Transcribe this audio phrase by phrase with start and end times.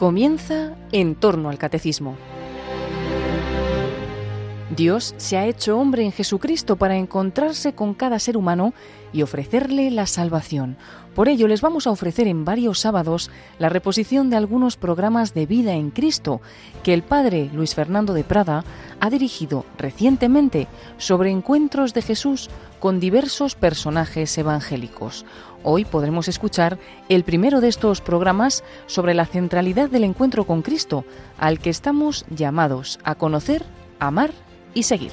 [0.00, 2.16] Comienza en torno al catecismo.
[4.76, 8.72] Dios se ha hecho hombre en Jesucristo para encontrarse con cada ser humano
[9.12, 10.76] y ofrecerle la salvación.
[11.12, 15.46] Por ello les vamos a ofrecer en varios sábados la reposición de algunos programas de
[15.46, 16.40] vida en Cristo
[16.84, 18.64] que el padre Luis Fernando de Prada
[19.00, 20.68] ha dirigido recientemente
[20.98, 25.26] sobre encuentros de Jesús con diversos personajes evangélicos.
[25.64, 31.04] Hoy podremos escuchar el primero de estos programas sobre la centralidad del encuentro con Cristo,
[31.38, 33.64] al que estamos llamados a conocer,
[33.98, 34.30] amar
[34.74, 35.12] y seguir.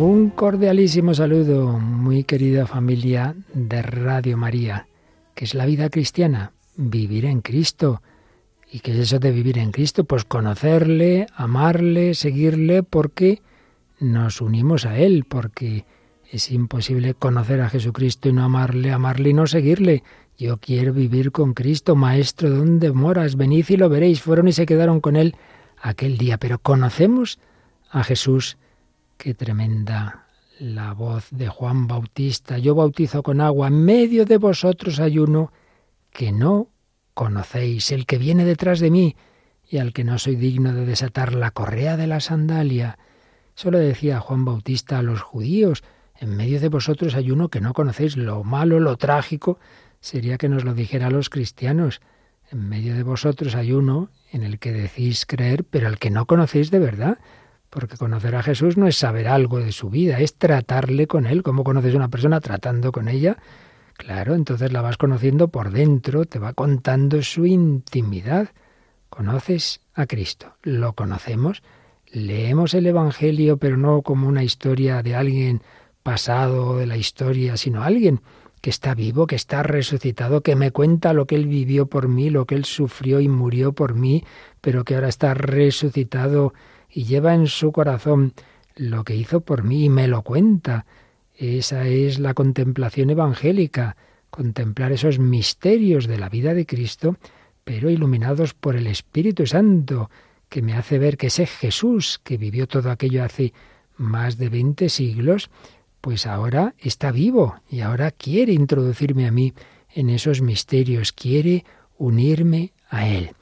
[0.00, 4.86] Un cordialísimo saludo, muy querida familia de Radio María,
[5.34, 8.00] que es la vida cristiana, vivir en Cristo.
[8.72, 10.04] ¿Y qué es eso de vivir en Cristo?
[10.04, 13.42] Pues conocerle, amarle, seguirle, porque
[13.98, 15.84] nos unimos a Él, porque
[16.30, 20.02] es imposible conocer a Jesucristo y no amarle, amarle y no seguirle.
[20.40, 23.36] Yo quiero vivir con Cristo, Maestro, ¿dónde moras?
[23.36, 24.22] Venid y lo veréis.
[24.22, 25.36] Fueron y se quedaron con Él
[25.78, 27.38] aquel día, pero conocemos
[27.90, 28.56] a Jesús.
[29.18, 32.56] Qué tremenda la voz de Juan Bautista.
[32.56, 35.52] Yo bautizo con agua, en medio de vosotros hay uno
[36.10, 36.68] que no
[37.12, 39.16] conocéis, el que viene detrás de mí,
[39.68, 42.98] y al que no soy digno de desatar la correa de la sandalia.
[43.54, 45.84] Solo decía Juan Bautista a los judíos,
[46.16, 48.16] en medio de vosotros hay uno que no conocéis.
[48.16, 49.58] Lo malo, lo trágico,
[50.00, 52.00] sería que nos lo dijera a los cristianos.
[52.50, 56.26] En medio de vosotros hay uno en el que decís creer, pero al que no
[56.26, 57.18] conocéis de verdad.
[57.68, 61.44] Porque conocer a Jesús no es saber algo de su vida, es tratarle con él.
[61.44, 63.36] ¿Cómo conoces a una persona tratando con ella?
[63.96, 68.48] Claro, entonces la vas conociendo por dentro, te va contando su intimidad.
[69.08, 71.62] Conoces a Cristo, lo conocemos,
[72.10, 75.62] leemos el Evangelio, pero no como una historia de alguien
[76.02, 78.20] pasado de la historia, sino alguien
[78.60, 82.30] que está vivo, que está resucitado, que me cuenta lo que él vivió por mí,
[82.30, 84.24] lo que él sufrió y murió por mí,
[84.60, 86.52] pero que ahora está resucitado
[86.90, 88.34] y lleva en su corazón
[88.76, 90.86] lo que hizo por mí y me lo cuenta.
[91.34, 93.96] Esa es la contemplación evangélica,
[94.28, 97.16] contemplar esos misterios de la vida de Cristo,
[97.64, 100.10] pero iluminados por el Espíritu Santo,
[100.48, 103.52] que me hace ver que ese Jesús que vivió todo aquello hace
[103.96, 105.50] más de veinte siglos,
[106.00, 109.54] pues ahora está vivo y ahora quiere introducirme a mí
[109.94, 111.64] en esos misterios, quiere
[111.98, 113.32] unirme a Él.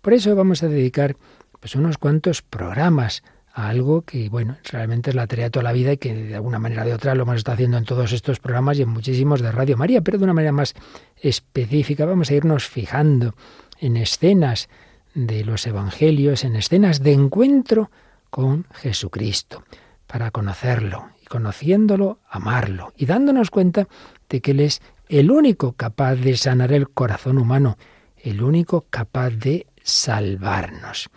[0.00, 1.16] Por eso vamos a dedicar
[1.60, 5.92] pues unos cuantos programas algo que, bueno, realmente es la tarea de toda la vida
[5.92, 8.38] y que de alguna manera o de otra lo hemos estado haciendo en todos estos
[8.38, 10.74] programas y en muchísimos de Radio María, pero de una manera más
[11.20, 13.34] específica vamos a irnos fijando
[13.80, 14.68] en escenas
[15.14, 17.90] de los evangelios, en escenas de encuentro
[18.30, 19.64] con Jesucristo,
[20.06, 23.88] para conocerlo conociéndolo, amarlo y dándonos cuenta
[24.28, 27.78] de que Él es el único capaz de sanar el corazón humano,
[28.16, 31.10] el único capaz de salvarnos.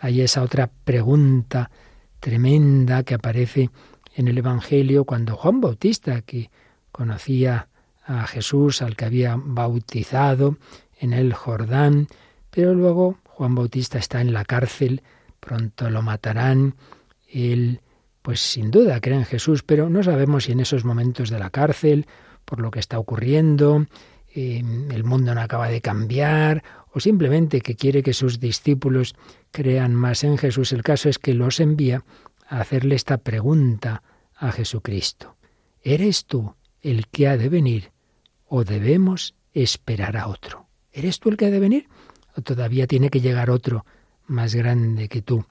[0.00, 1.70] Hay esa otra pregunta
[2.20, 3.70] tremenda que aparece
[4.14, 6.50] en el Evangelio cuando Juan Bautista, que
[6.92, 7.68] conocía
[8.04, 10.56] a Jesús, al que había bautizado
[10.98, 12.08] en el Jordán,
[12.50, 15.02] pero luego Juan Bautista está en la cárcel,
[15.38, 16.74] pronto lo matarán,
[17.28, 17.80] él
[18.22, 21.50] pues sin duda cree en Jesús, pero no sabemos si en esos momentos de la
[21.50, 22.06] cárcel,
[22.44, 23.86] por lo que está ocurriendo,
[24.34, 29.14] eh, el mundo no acaba de cambiar, o simplemente que quiere que sus discípulos
[29.50, 30.72] crean más en Jesús.
[30.72, 32.04] El caso es que los envía
[32.48, 34.02] a hacerle esta pregunta
[34.34, 35.36] a Jesucristo.
[35.82, 37.92] ¿Eres tú el que ha de venir
[38.46, 40.66] o debemos esperar a otro?
[40.92, 41.88] ¿Eres tú el que ha de venir
[42.36, 43.86] o todavía tiene que llegar otro
[44.26, 45.44] más grande que tú?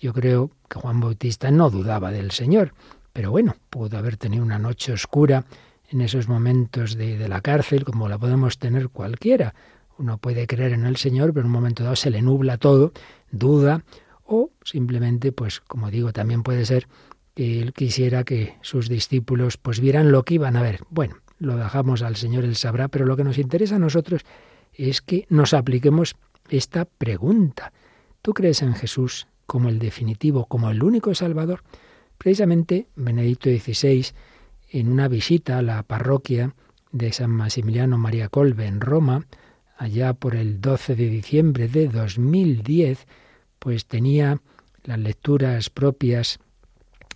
[0.00, 2.72] Yo creo que Juan Bautista no dudaba del Señor,
[3.12, 5.44] pero bueno, pudo haber tenido una noche oscura
[5.90, 9.54] en esos momentos de, la cárcel, como la podemos tener cualquiera,
[9.98, 12.92] uno puede creer en el Señor, pero en un momento dado se le nubla todo,
[13.30, 13.84] duda,
[14.24, 16.88] o simplemente, pues como digo, también puede ser
[17.34, 20.80] que él quisiera que sus discípulos pues vieran lo que iban a ver.
[20.88, 24.22] Bueno, lo dejamos al Señor, él sabrá, pero lo que nos interesa a nosotros
[24.72, 26.16] es que nos apliquemos
[26.48, 27.72] esta pregunta.
[28.22, 31.64] ¿Tú crees en Jesús como el definitivo, como el único Salvador?
[32.18, 34.06] Precisamente Benedicto XVI,
[34.70, 36.54] en una visita a la parroquia
[36.92, 39.26] de San Maximiliano María Colbe en Roma,
[39.76, 43.08] allá por el 12 de diciembre de 2010,
[43.58, 44.40] pues tenía
[44.84, 46.38] las lecturas propias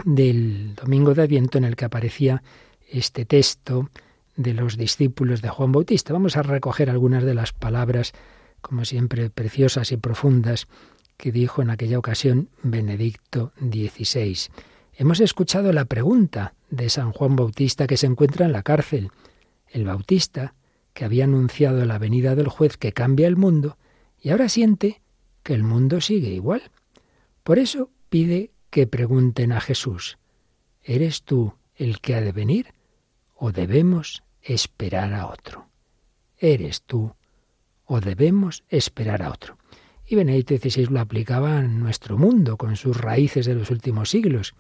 [0.05, 2.43] del Domingo de Adviento en el que aparecía
[2.91, 3.91] este texto
[4.35, 6.13] de los discípulos de Juan Bautista.
[6.13, 8.13] Vamos a recoger algunas de las palabras,
[8.61, 10.67] como siempre, preciosas y profundas
[11.17, 14.51] que dijo en aquella ocasión Benedicto XVI.
[14.97, 19.11] Hemos escuchado la pregunta de San Juan Bautista que se encuentra en la cárcel.
[19.69, 20.55] El Bautista,
[20.93, 23.77] que había anunciado la venida del juez que cambia el mundo,
[24.21, 25.03] y ahora siente
[25.43, 26.63] que el mundo sigue igual.
[27.43, 30.19] Por eso pide que pregunten a Jesús,
[30.83, 32.75] ¿eres tú el que ha de venir
[33.35, 35.69] o debemos esperar a otro?
[36.39, 37.15] ¿Eres tú
[37.85, 39.59] o debemos esperar a otro?
[40.07, 44.55] Y Benedicto XVI lo aplicaba en nuestro mundo, con sus raíces de los últimos siglos.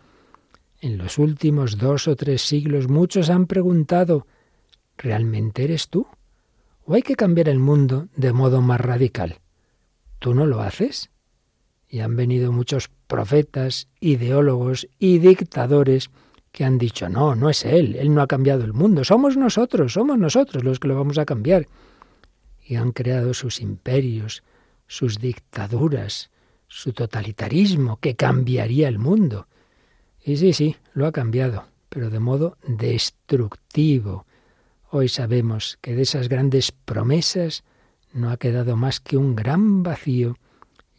[0.80, 4.26] En los últimos dos o tres siglos muchos han preguntado,
[4.96, 6.06] ¿realmente eres tú?
[6.86, 9.40] ¿O hay que cambiar el mundo de modo más radical?
[10.18, 11.10] ¿Tú no lo haces?
[11.88, 16.10] Y han venido muchos profetas, ideólogos y dictadores
[16.52, 19.92] que han dicho, no, no es Él, Él no ha cambiado el mundo, somos nosotros,
[19.92, 21.66] somos nosotros los que lo vamos a cambiar.
[22.66, 24.42] Y han creado sus imperios,
[24.86, 26.30] sus dictaduras,
[26.68, 29.48] su totalitarismo, que cambiaría el mundo.
[30.22, 34.26] Y sí, sí, lo ha cambiado, pero de modo destructivo.
[34.90, 37.64] Hoy sabemos que de esas grandes promesas
[38.12, 40.36] no ha quedado más que un gran vacío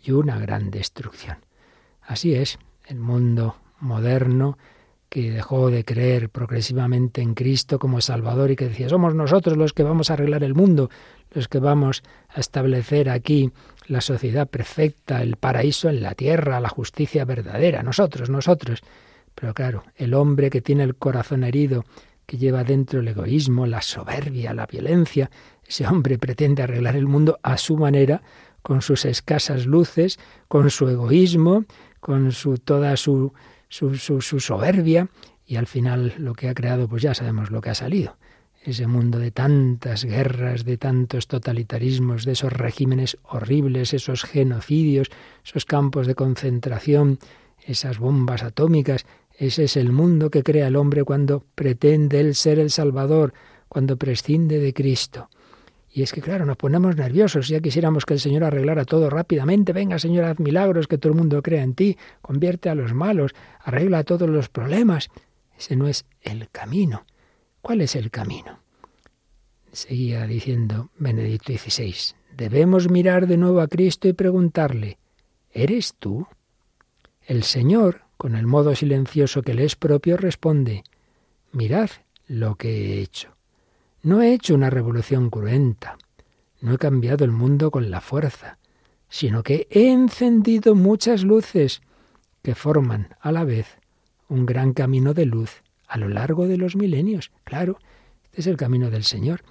[0.04, 1.38] y una gran destrucción.
[2.02, 4.58] Así es, el mundo moderno
[5.10, 9.72] que dejó de creer progresivamente en Cristo como Salvador y que decía, somos nosotros los
[9.72, 10.90] que vamos a arreglar el mundo,
[11.32, 13.52] los que vamos a establecer aquí
[13.88, 18.82] la sociedad perfecta, el paraíso en la tierra, la justicia verdadera, nosotros, nosotros.
[19.34, 21.86] Pero claro, el hombre que tiene el corazón herido,
[22.26, 25.30] que lleva dentro el egoísmo, la soberbia, la violencia,
[25.68, 28.22] ese hombre pretende arreglar el mundo a su manera,
[28.62, 31.66] con sus escasas luces, con su egoísmo,
[32.00, 33.34] con su toda su,
[33.70, 35.08] su, su, su soberbia,
[35.46, 38.18] y al final lo que ha creado, pues ya sabemos lo que ha salido
[38.66, 45.10] ese mundo de tantas guerras, de tantos totalitarismos, de esos regímenes horribles, esos genocidios,
[45.46, 47.20] esos campos de concentración,
[47.66, 49.06] esas bombas atómicas,
[49.38, 53.34] ese es el mundo que crea el hombre cuando pretende él ser el Salvador,
[53.68, 55.30] cuando prescinde de Cristo.
[55.92, 59.72] Y es que, claro, nos ponemos nerviosos, ya quisiéramos que el Señor arreglara todo rápidamente.
[59.74, 63.34] Venga, Señor, haz milagros, que todo el mundo crea en ti, convierte a los malos,
[63.62, 65.10] arregla todos los problemas.
[65.58, 67.06] Ese no es el camino.
[67.66, 68.60] ¿Cuál es el camino?
[69.72, 72.14] Seguía diciendo Benedicto XVI.
[72.38, 75.00] Debemos mirar de nuevo a Cristo y preguntarle,
[75.52, 76.28] ¿eres tú?
[77.26, 80.84] El Señor con el modo silencioso que le es propio, responde,
[81.54, 81.90] mirad
[82.28, 83.36] lo que he hecho.
[84.04, 85.98] No he hecho una revolución cruenta,
[86.62, 88.60] no he cambiado el mundo con la fuerza,
[89.10, 91.82] sino que he encendido muchas luces
[92.44, 93.80] que forman a la vez
[94.30, 97.32] un gran camino de luz a lo largo de los milenios.
[97.44, 97.80] Claro,
[98.26, 99.44] este es el camino del Señor.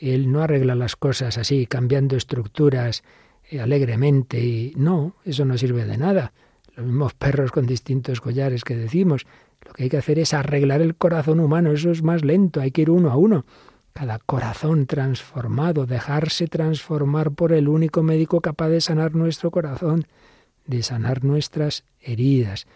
[0.00, 3.02] Él no arregla las cosas así, cambiando estructuras
[3.50, 6.32] eh, alegremente y no, eso no sirve de nada
[6.76, 9.26] los mismos perros con distintos collares que decimos.
[9.64, 12.70] Lo que hay que hacer es arreglar el corazón humano, eso es más lento, hay
[12.70, 13.44] que ir uno a uno.
[13.92, 20.06] Cada corazón transformado, dejarse transformar por el único médico capaz de sanar nuestro corazón,
[20.66, 22.66] de sanar nuestras heridas.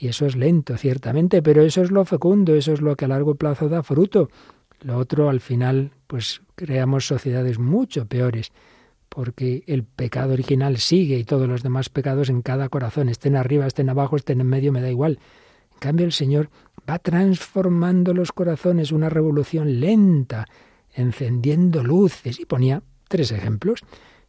[0.00, 3.08] Y eso es lento, ciertamente, pero eso es lo fecundo, eso es lo que a
[3.08, 4.30] largo plazo da fruto.
[4.80, 8.50] Lo otro, al final, pues creamos sociedades mucho peores
[9.10, 13.66] porque el pecado original sigue y todos los demás pecados en cada corazón, estén arriba,
[13.66, 15.18] estén abajo, estén en medio, me da igual.
[15.74, 16.48] En cambio, el Señor
[16.88, 20.46] va transformando los corazones, una revolución lenta,
[20.94, 22.40] encendiendo luces.
[22.40, 23.80] Y ponía tres ejemplos.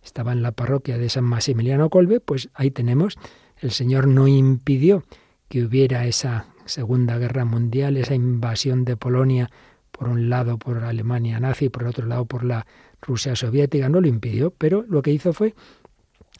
[0.03, 3.17] Estaba en la parroquia de San Maximiliano Colbe, pues ahí tenemos,
[3.61, 5.05] el Señor no impidió
[5.51, 9.51] que hubiera esa Segunda Guerra Mundial, esa invasión de Polonia,
[9.91, 12.65] por un lado por Alemania nazi, y por otro lado por la
[13.01, 15.53] Rusia soviética no lo impidió, pero lo que hizo fue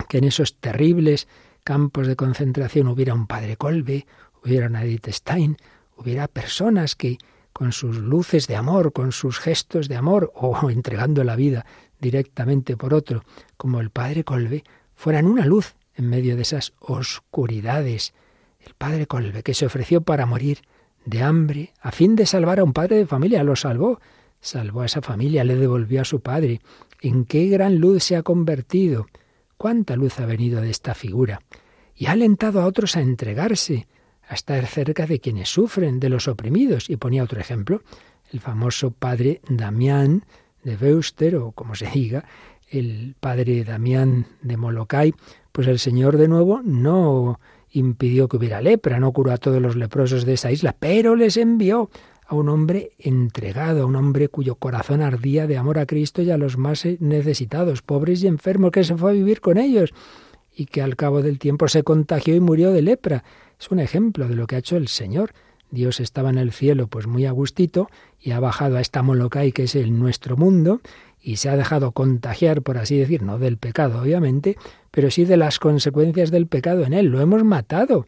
[0.07, 1.27] que en esos terribles
[1.65, 4.07] campos de concentración hubiera un padre Colbe,
[4.45, 5.57] hubiera una Edith Stein,
[5.97, 7.17] hubiera personas que
[7.51, 11.65] con sus luces de amor, con sus gestos de amor o entregando la vida
[11.99, 13.25] directamente por otro,
[13.57, 14.63] como el padre Colbe,
[14.95, 18.13] fueran una luz en medio de esas oscuridades.
[18.65, 20.59] El padre Colbe, que se ofreció para morir
[21.05, 23.99] de hambre a fin de salvar a un padre de familia, lo salvó
[24.41, 26.61] Salvó a esa familia, le devolvió a su padre.
[26.99, 29.05] ¿En qué gran luz se ha convertido?
[29.55, 31.41] ¿Cuánta luz ha venido de esta figura?
[31.95, 33.87] Y ha alentado a otros a entregarse,
[34.27, 36.89] a estar cerca de quienes sufren, de los oprimidos.
[36.89, 37.83] Y ponía otro ejemplo,
[38.33, 40.25] el famoso padre Damián
[40.63, 42.25] de Beuster, o como se diga,
[42.67, 45.13] el padre Damián de Molokai,
[45.51, 47.39] pues el Señor de nuevo no
[47.71, 51.37] impidió que hubiera lepra, no curó a todos los leprosos de esa isla, pero les
[51.37, 51.89] envió
[52.25, 56.31] a un hombre entregado, a un hombre cuyo corazón ardía de amor a Cristo y
[56.31, 59.93] a los más necesitados, pobres y enfermos, que se fue a vivir con ellos.
[60.53, 63.23] y que al cabo del tiempo se contagió y murió de lepra.
[63.57, 65.31] Es un ejemplo de lo que ha hecho el Señor.
[65.71, 69.53] Dios estaba en el cielo pues muy a gustito y ha bajado a esta Molokai
[69.53, 70.81] que es el nuestro mundo
[71.21, 74.57] y se ha dejado contagiar, por así decir, no del pecado obviamente,
[74.91, 77.07] pero sí de las consecuencias del pecado en él.
[77.07, 78.05] Lo hemos matado.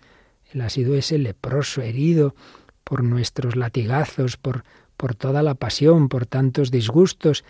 [0.51, 2.35] Él ha sido ese leproso herido
[2.83, 4.63] por nuestros latigazos, por,
[4.97, 7.43] por toda la pasión, por tantos disgustos.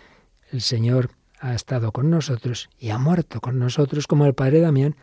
[0.52, 1.10] El Señor
[1.40, 4.96] ha estado con nosotros y ha muerto con nosotros como el Padre Damián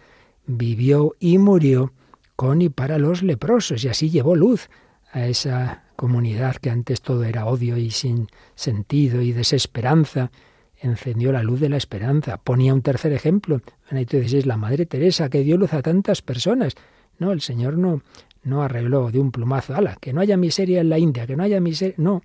[0.48, 1.94] vivió y murió
[2.36, 4.70] con y para los leprosos y así llevó luz
[5.12, 10.32] a esa comunidad que antes todo era odio y sin sentido y desesperanza,
[10.82, 12.38] encendió la luz de la esperanza.
[12.38, 16.76] Ponía un tercer ejemplo, Benedicto XVI, la Madre Teresa, que dio luz a tantas personas.
[17.20, 18.02] No, el Señor no,
[18.44, 21.44] no arregló de un plumazo, ala, que no haya miseria en la India, que no
[21.44, 22.24] haya miseria, no,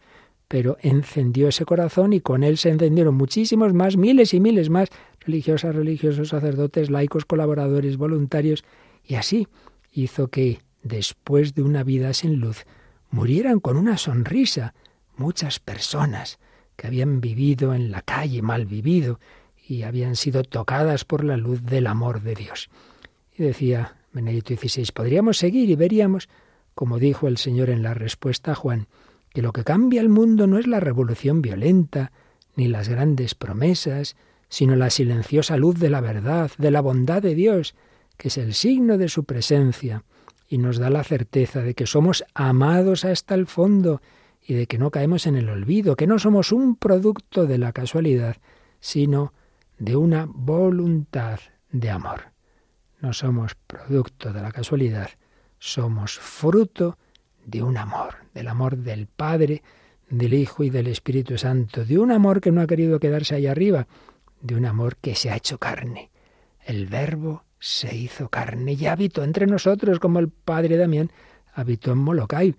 [0.48, 4.88] pero encendió ese corazón y con él se encendieron muchísimos más, miles y miles más,
[5.20, 8.64] religiosas, religiosos, sacerdotes, laicos, colaboradores, voluntarios,
[9.04, 9.48] y así
[9.92, 12.64] hizo que, después de una vida sin luz,
[13.10, 14.74] murieran con una sonrisa
[15.16, 16.38] muchas personas
[16.76, 19.18] que habían vivido en la calle, mal vivido,
[19.66, 22.70] y habían sido tocadas por la luz del amor de Dios.
[23.36, 26.28] Y decía Benedicto XVI, podríamos seguir y veríamos,
[26.74, 28.86] como dijo el Señor en la respuesta a Juan,
[29.30, 32.12] que lo que cambia el mundo no es la revolución violenta,
[32.54, 34.16] ni las grandes promesas,
[34.48, 37.74] sino la silenciosa luz de la verdad, de la bondad de Dios,
[38.16, 40.04] que es el signo de su presencia,
[40.48, 44.00] y nos da la certeza de que somos amados hasta el fondo
[44.46, 47.72] y de que no caemos en el olvido, que no somos un producto de la
[47.72, 48.36] casualidad,
[48.80, 49.32] sino
[49.78, 51.40] de una voluntad
[51.72, 52.32] de amor.
[53.00, 55.10] No somos producto de la casualidad,
[55.58, 56.96] somos fruto
[57.44, 59.62] de un amor, del amor del Padre,
[60.08, 63.46] del Hijo y del Espíritu Santo, de un amor que no ha querido quedarse ahí
[63.46, 63.88] arriba,
[64.40, 66.10] de un amor que se ha hecho carne.
[66.64, 71.10] El Verbo se hizo carne y habitó entre nosotros, como el Padre Damián
[71.52, 72.54] habitó en Molokai.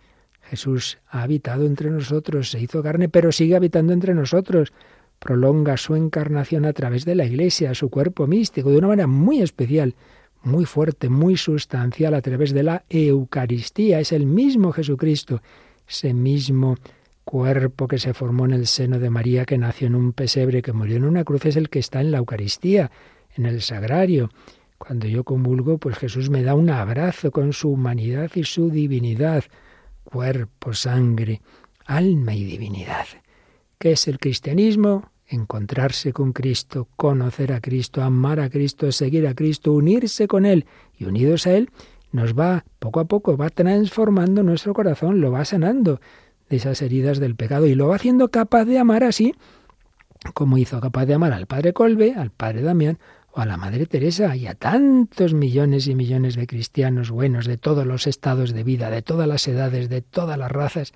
[0.49, 4.73] Jesús ha habitado entre nosotros, se hizo carne, pero sigue habitando entre nosotros.
[5.19, 9.41] Prolonga su encarnación a través de la Iglesia, su cuerpo místico, de una manera muy
[9.41, 9.95] especial
[10.43, 13.99] muy fuerte, muy sustancial a través de la Eucaristía.
[13.99, 15.41] Es el mismo Jesucristo,
[15.87, 16.77] ese mismo
[17.23, 20.73] cuerpo que se formó en el seno de María, que nació en un pesebre, que
[20.73, 22.89] murió en una cruz, es el que está en la Eucaristía,
[23.35, 24.29] en el sagrario.
[24.77, 29.43] Cuando yo comulgo, pues Jesús me da un abrazo con su humanidad y su divinidad,
[30.09, 31.41] cuerpo, sangre,
[31.85, 33.05] alma y divinidad.
[33.77, 35.11] ¿Qué es el cristianismo?
[35.27, 40.65] encontrarse con Cristo, conocer a Cristo, amar a Cristo, seguir a Cristo, unirse con Él
[40.97, 41.69] y unidos a Él,
[42.11, 45.99] nos va poco a poco, va transformando nuestro corazón, lo va sanando
[46.49, 49.35] de esas heridas del pecado y lo va haciendo capaz de amar así,
[50.33, 52.97] como hizo capaz de amar al Padre Colbe, al Padre Damián
[53.41, 57.85] a la Madre Teresa y a tantos millones y millones de cristianos buenos de todos
[57.85, 60.93] los estados de vida, de todas las edades, de todas las razas,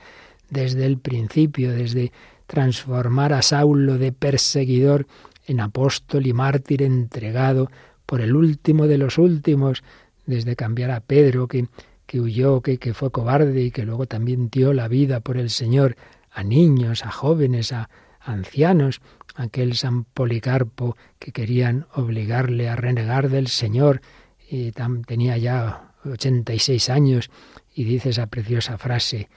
[0.49, 2.11] desde el principio, desde
[2.47, 5.07] transformar a Saulo de perseguidor
[5.45, 7.69] en apóstol y mártir entregado
[8.05, 9.83] por el último de los últimos,
[10.25, 11.67] desde cambiar a Pedro, que,
[12.05, 15.49] que huyó, que, que fue cobarde y que luego también dio la vida por el
[15.49, 15.95] Señor,
[16.31, 19.01] a niños, a jóvenes, a ancianos,
[19.35, 24.01] aquel San Policarpo que querían obligarle a renegar del Señor,
[24.49, 24.71] y
[25.07, 27.29] tenía ya 86 años,
[27.73, 29.29] y dice esa preciosa frase,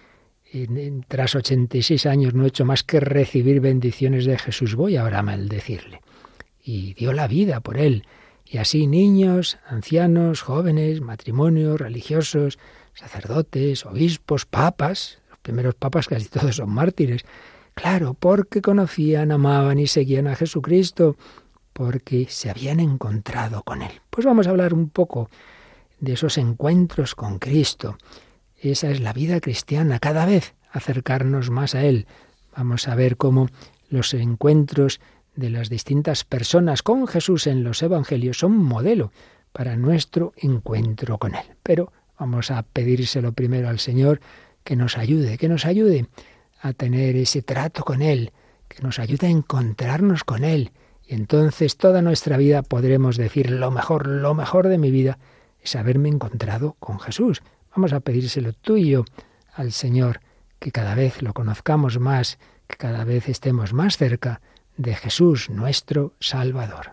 [1.09, 5.23] tras 86 años no he hecho más que recibir bendiciones de Jesús, voy ahora a
[5.23, 6.01] maldecirle.
[6.63, 8.07] Y dio la vida por él.
[8.45, 12.59] Y así niños, ancianos, jóvenes, matrimonios, religiosos,
[12.95, 17.25] sacerdotes, obispos, papas, los primeros papas casi todos son mártires.
[17.75, 21.17] Claro, porque conocían, amaban y seguían a Jesucristo,
[21.73, 23.91] porque se habían encontrado con Él.
[24.11, 25.29] Pues vamos a hablar un poco
[26.01, 27.99] de esos encuentros con Cristo.
[28.57, 32.07] Esa es la vida cristiana, cada vez acercarnos más a Él.
[32.57, 33.49] Vamos a ver cómo
[33.89, 35.01] los encuentros
[35.35, 39.13] de las distintas personas con Jesús en los Evangelios son modelo
[39.53, 41.45] para nuestro encuentro con Él.
[41.63, 44.21] Pero vamos a pedírselo primero al Señor
[44.63, 46.07] que nos ayude, que nos ayude
[46.65, 48.33] a tener ese trato con Él,
[48.69, 50.73] que nos ayude a encontrarnos con Él.
[51.07, 55.19] Y entonces toda nuestra vida podremos decir lo mejor, lo mejor de mi vida
[55.63, 57.43] es haberme encontrado con Jesús.
[57.77, 59.05] Vamos a pedírselo tú y yo
[59.53, 60.21] al Señor,
[60.59, 64.41] que cada vez lo conozcamos más, que cada vez estemos más cerca
[64.79, 66.93] de Jesús, nuestro Salvador.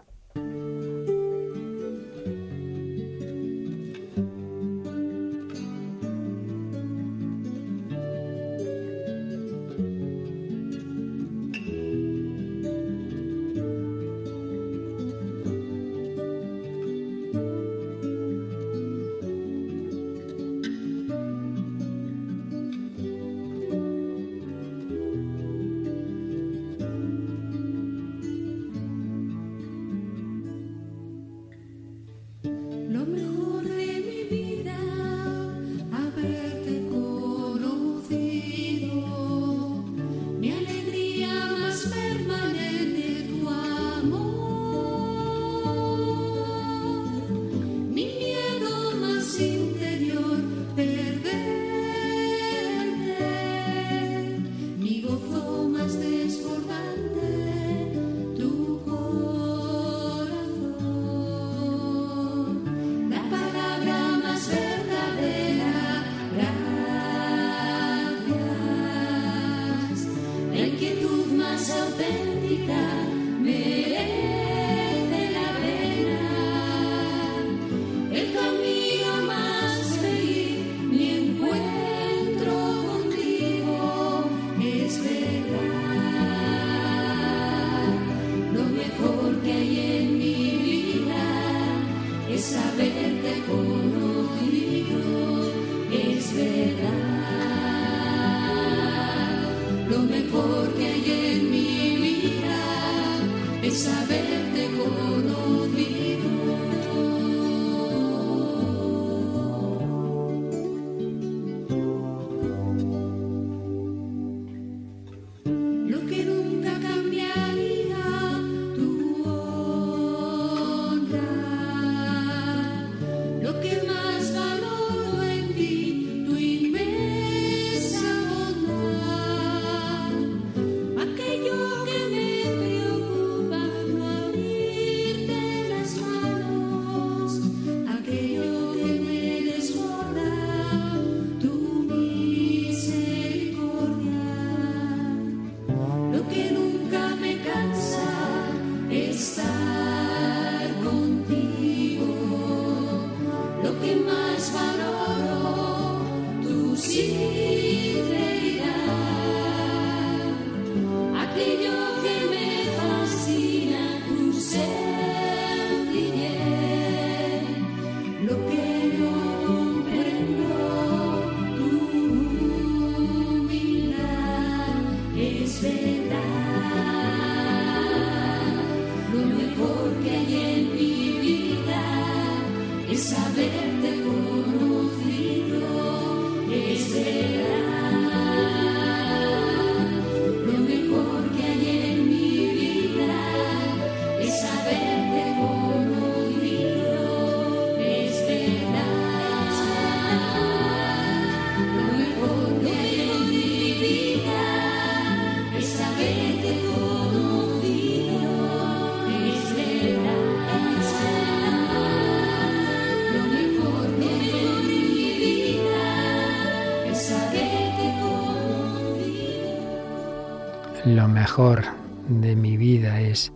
[221.01, 221.63] Lo mejor
[222.09, 223.33] de mi vida es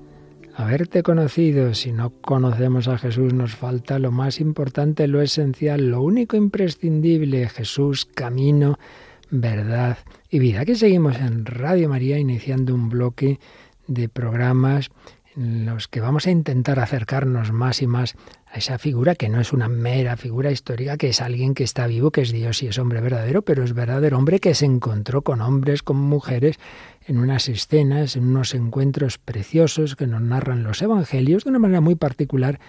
[0.55, 1.73] haberte conocido.
[1.73, 7.49] Si no conocemos a Jesús nos falta lo más importante, lo esencial, lo único imprescindible,
[7.49, 8.77] Jesús, camino,
[9.31, 9.97] verdad
[10.29, 10.59] y vida.
[10.59, 13.39] Aquí seguimos en Radio María iniciando un bloque
[13.87, 14.91] de programas
[15.35, 19.41] en los que vamos a intentar acercarnos más y más a esa figura que no
[19.41, 22.67] es una mera figura histórica, que es alguien que está vivo, que es Dios y
[22.67, 26.57] es hombre verdadero, pero es verdadero hombre que se encontró con hombres, con mujeres,
[27.05, 31.81] en unas escenas, en unos encuentros preciosos que nos narran los evangelios de una manera
[31.81, 32.59] muy particular.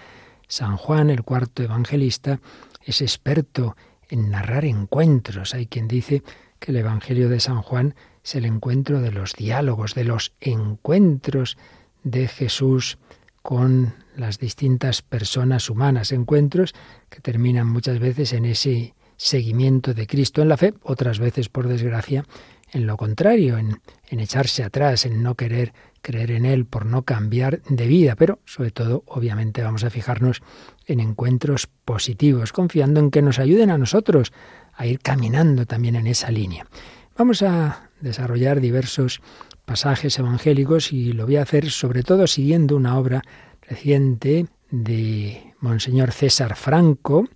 [0.47, 2.39] San Juan, el cuarto evangelista,
[2.83, 3.75] es experto
[4.09, 5.53] en narrar encuentros.
[5.53, 6.23] Hay quien dice
[6.59, 11.57] que el Evangelio de San Juan es el encuentro de los diálogos, de los encuentros
[12.03, 12.97] de Jesús
[13.41, 16.73] con las distintas personas humanas, encuentros
[17.09, 21.67] que terminan muchas veces en ese seguimiento de Cristo en la fe, otras veces, por
[21.67, 22.25] desgracia,
[22.71, 27.03] en lo contrario, en, en, echarse atrás, en no querer creer en Él por no
[27.03, 30.41] cambiar de vida, pero sobre todo, obviamente, vamos a fijarnos
[30.85, 34.31] en encuentros positivos, confiando en que nos ayuden a nosotros
[34.73, 36.67] a ir caminando también en esa línea.
[37.17, 39.21] Vamos a desarrollar diversos
[39.65, 43.21] pasajes evangélicos y lo voy a hacer sobre todo siguiendo una obra
[43.61, 47.27] reciente de Monseñor César Franco.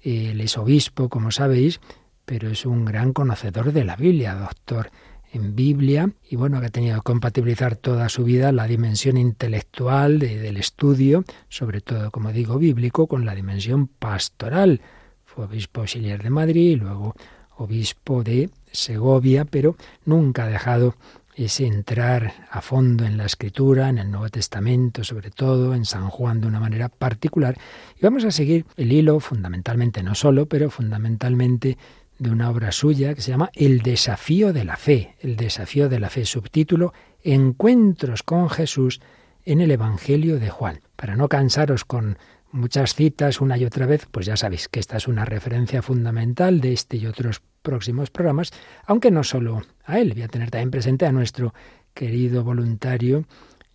[0.00, 1.80] Él es obispo, como sabéis,
[2.24, 4.90] pero es un gran conocedor de la Biblia, doctor
[5.32, 10.18] en Biblia, y bueno, que ha tenido que compatibilizar toda su vida la dimensión intelectual
[10.18, 14.80] del estudio, sobre todo, como digo, bíblico, con la dimensión pastoral.
[15.24, 17.14] Fue obispo auxiliar de Madrid y luego
[17.56, 20.94] obispo de Segovia, pero nunca ha dejado
[21.38, 26.10] es entrar a fondo en la escritura, en el Nuevo Testamento sobre todo, en San
[26.10, 27.56] Juan de una manera particular.
[27.96, 31.78] Y vamos a seguir el hilo fundamentalmente, no solo, pero fundamentalmente
[32.18, 36.00] de una obra suya que se llama El desafío de la fe, el desafío de
[36.00, 39.00] la fe, subtítulo Encuentros con Jesús
[39.44, 40.80] en el Evangelio de Juan.
[40.96, 42.18] Para no cansaros con
[42.50, 46.60] muchas citas una y otra vez, pues ya sabéis que esta es una referencia fundamental
[46.60, 48.52] de este y otros próximos programas,
[48.86, 51.54] aunque no solo a él, voy a tener también presente a nuestro
[51.94, 53.24] querido voluntario,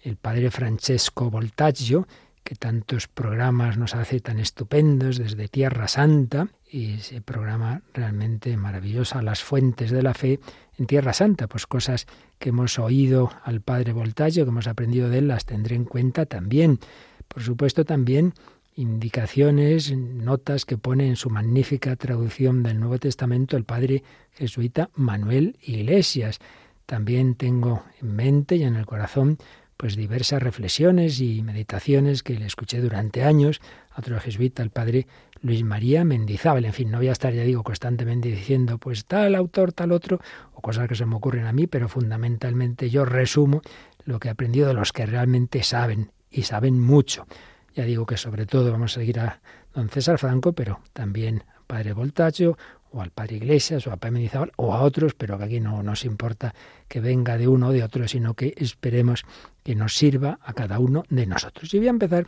[0.01, 2.07] el padre Francesco Voltaggio,
[2.43, 9.43] que tantos programas nos hace tan estupendos desde Tierra Santa, ese programa realmente maravilloso, Las
[9.43, 10.39] Fuentes de la Fe,
[10.77, 12.07] en Tierra Santa, pues cosas
[12.39, 16.25] que hemos oído al Padre Voltaggio, que hemos aprendido de él, las tendré en cuenta
[16.25, 16.79] también.
[17.27, 18.33] Por supuesto también
[18.75, 25.57] indicaciones, notas que pone en su magnífica traducción del Nuevo Testamento el padre jesuita Manuel
[25.61, 26.39] Iglesias.
[26.87, 29.37] También tengo en mente y en el corazón
[29.77, 35.07] pues diversas reflexiones y meditaciones que le escuché durante años a otro jesuita, el padre
[35.43, 36.65] Luis María Mendizábal.
[36.65, 40.19] En fin, no voy a estar, ya digo, constantemente diciendo pues tal autor, tal otro,
[40.53, 43.61] o cosas que se me ocurren a mí, pero fundamentalmente yo resumo
[44.05, 47.27] lo que he aprendido de los que realmente saben y saben mucho.
[47.75, 49.41] Ya digo que sobre todo vamos a seguir a
[49.73, 52.57] don César Franco, pero también al padre Voltaggio
[52.91, 55.83] o al padre Iglesias o a Padre Mendizábal o a otros, pero que aquí no
[55.83, 56.53] nos importa
[56.87, 59.25] que venga de uno o de otro, sino que esperemos
[59.63, 61.73] que nos sirva a cada uno de nosotros.
[61.73, 62.27] Y voy a empezar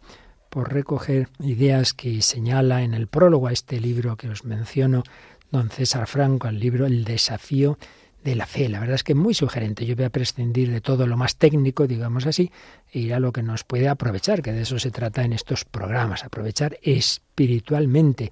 [0.55, 5.03] por recoger ideas que señala en el prólogo a este libro que os menciono
[5.51, 7.77] don César Franco, al libro El desafío
[8.23, 8.69] de la fe.
[8.69, 9.85] La verdad es que es muy sugerente.
[9.85, 12.53] Yo voy a prescindir de todo lo más técnico, digamos así,
[12.89, 15.65] e ir a lo que nos puede aprovechar, que de eso se trata en estos
[15.65, 18.31] programas, aprovechar espiritualmente.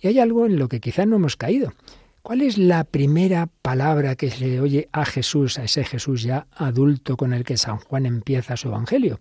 [0.00, 1.74] Y hay algo en lo que quizá no hemos caído.
[2.22, 6.46] ¿Cuál es la primera palabra que se le oye a Jesús, a ese Jesús ya
[6.52, 9.20] adulto con el que San Juan empieza su Evangelio?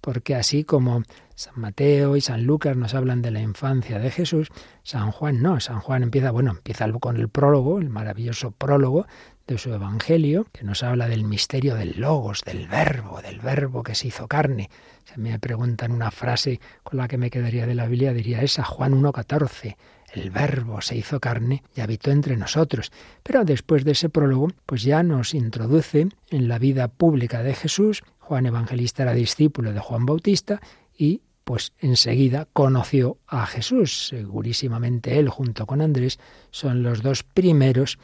[0.00, 1.02] Porque así como
[1.40, 4.48] San Mateo y San Lucas nos hablan de la infancia de Jesús,
[4.82, 5.58] San Juan no.
[5.58, 9.06] San Juan empieza, bueno, empieza con el prólogo, el maravilloso prólogo
[9.46, 13.94] de su Evangelio, que nos habla del misterio del logos, del verbo, del verbo que
[13.94, 14.68] se hizo carne.
[15.06, 18.62] Si me preguntan una frase con la que me quedaría de la Biblia, diría esa,
[18.62, 19.78] Juan 1.14.
[20.12, 22.92] El verbo se hizo carne y habitó entre nosotros.
[23.22, 28.02] Pero después de ese prólogo, pues ya nos introduce en la vida pública de Jesús.
[28.18, 30.60] Juan Evangelista era discípulo de Juan Bautista
[30.98, 34.06] y pues enseguida conoció a Jesús.
[34.06, 36.20] Segurísimamente él junto con Andrés
[36.52, 37.98] son los dos primeros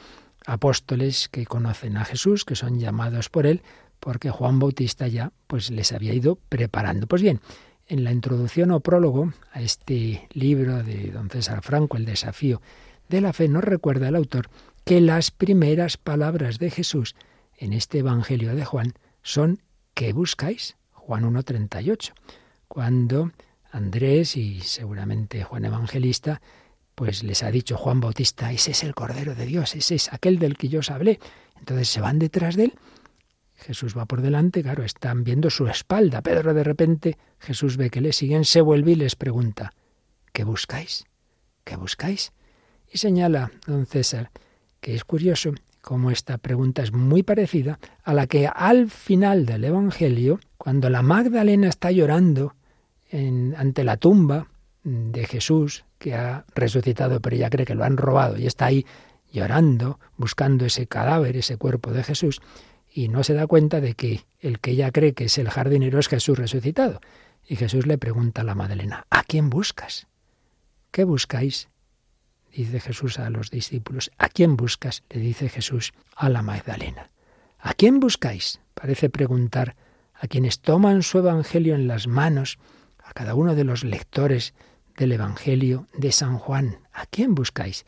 [0.47, 3.63] apóstoles que conocen a Jesús, que son llamados por él,
[4.01, 7.07] porque Juan Bautista ya pues les había ido preparando.
[7.07, 7.41] Pues bien,
[7.87, 12.61] en la introducción o prólogo a este libro de don César Franco, El desafío
[13.09, 14.49] de la fe, nos recuerda el autor
[14.85, 17.15] que las primeras palabras de Jesús
[17.59, 19.63] en este Evangelio de Juan son
[19.95, 20.75] ¿qué buscáis?
[20.95, 22.13] Juan 1.38,
[22.69, 23.33] cuando
[23.71, 26.41] Andrés y seguramente Juan Evangelista
[26.97, 30.39] pues les ha dicho Juan Bautista, ese es el Cordero de Dios, ese es aquel
[30.39, 31.21] del que yo os hablé.
[31.59, 32.75] Entonces se van detrás de él.
[33.55, 36.23] Jesús va por delante, claro, están viendo su espalda.
[36.23, 39.75] Pedro de repente, Jesús ve que le siguen, se vuelve y les pregunta,
[40.33, 41.05] ¿qué buscáis?
[41.65, 42.33] ¿Qué buscáis?
[42.91, 44.31] Y señala don César
[44.81, 45.53] que es curioso
[45.83, 51.01] cómo esta pregunta es muy parecida a la que al final del Evangelio, cuando la
[51.01, 52.57] Magdalena está llorando
[53.13, 54.49] ante la tumba
[54.83, 58.85] de Jesús, que ha resucitado, pero ella cree que lo han robado y está ahí
[59.31, 62.41] llorando, buscando ese cadáver, ese cuerpo de Jesús,
[62.93, 66.01] y no se da cuenta de que el que ella cree que es el jardinero
[66.01, 67.01] es Jesús resucitado.
[67.47, 70.09] Y Jesús le pregunta a la Magdalena, ¿a quién buscas?
[70.91, 71.69] ¿Qué buscáis?
[72.53, 74.11] Dice Jesús a los discípulos.
[74.19, 75.05] ¿A quién buscas?
[75.11, 77.13] Le dice Jesús a la Magdalena.
[77.61, 78.59] ¿A quién buscáis?
[78.75, 79.77] Parece preguntar
[80.19, 82.59] a quienes toman su evangelio en las manos,
[83.05, 84.55] a cada uno de los lectores
[84.97, 86.79] del Evangelio de San Juan.
[86.93, 87.85] ¿A quién buscáis?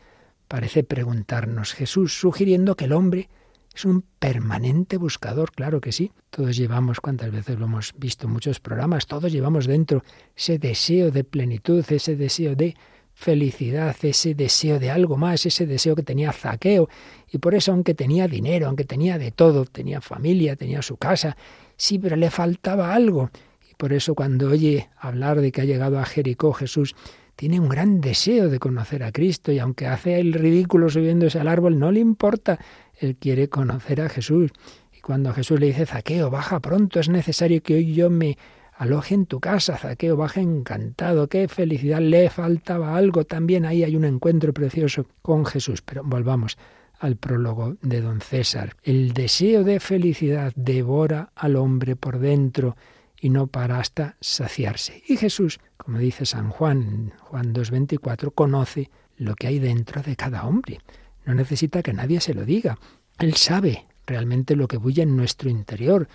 [0.47, 3.29] Parece preguntarnos Jesús, sugiriendo que el hombre
[3.73, 6.11] es un permanente buscador, claro que sí.
[6.29, 10.03] Todos llevamos, cuántas veces lo hemos visto en muchos programas, todos llevamos dentro
[10.35, 12.75] ese deseo de plenitud, ese deseo de
[13.13, 16.89] felicidad, ese deseo de algo más, ese deseo que tenía Zaqueo.
[17.31, 21.35] Y por eso, aunque tenía dinero, aunque tenía de todo, tenía familia, tenía su casa,
[21.79, 23.31] sí, pero le faltaba algo.
[23.77, 26.95] Por eso cuando oye hablar de que ha llegado a Jericó Jesús,
[27.37, 31.47] tiene un gran deseo de conocer a Cristo y aunque hace el ridículo subiéndose al
[31.47, 32.59] árbol, no le importa,
[32.97, 34.51] él quiere conocer a Jesús.
[34.91, 38.37] Y cuando Jesús le dice, Zaqueo, baja pronto, es necesario que hoy yo me
[38.75, 43.95] aloje en tu casa, Zaqueo, baja encantado, qué felicidad, le faltaba algo, también ahí hay
[43.95, 45.81] un encuentro precioso con Jesús.
[45.81, 46.57] Pero volvamos
[46.99, 48.75] al prólogo de don César.
[48.83, 52.75] El deseo de felicidad devora al hombre por dentro
[53.19, 55.03] y no para hasta saciarse.
[55.07, 60.45] Y Jesús, como dice San Juan, Juan 2.24, conoce lo que hay dentro de cada
[60.45, 60.79] hombre.
[61.25, 62.77] No necesita que nadie se lo diga.
[63.17, 66.07] Él sabe realmente lo que bulle en nuestro interior,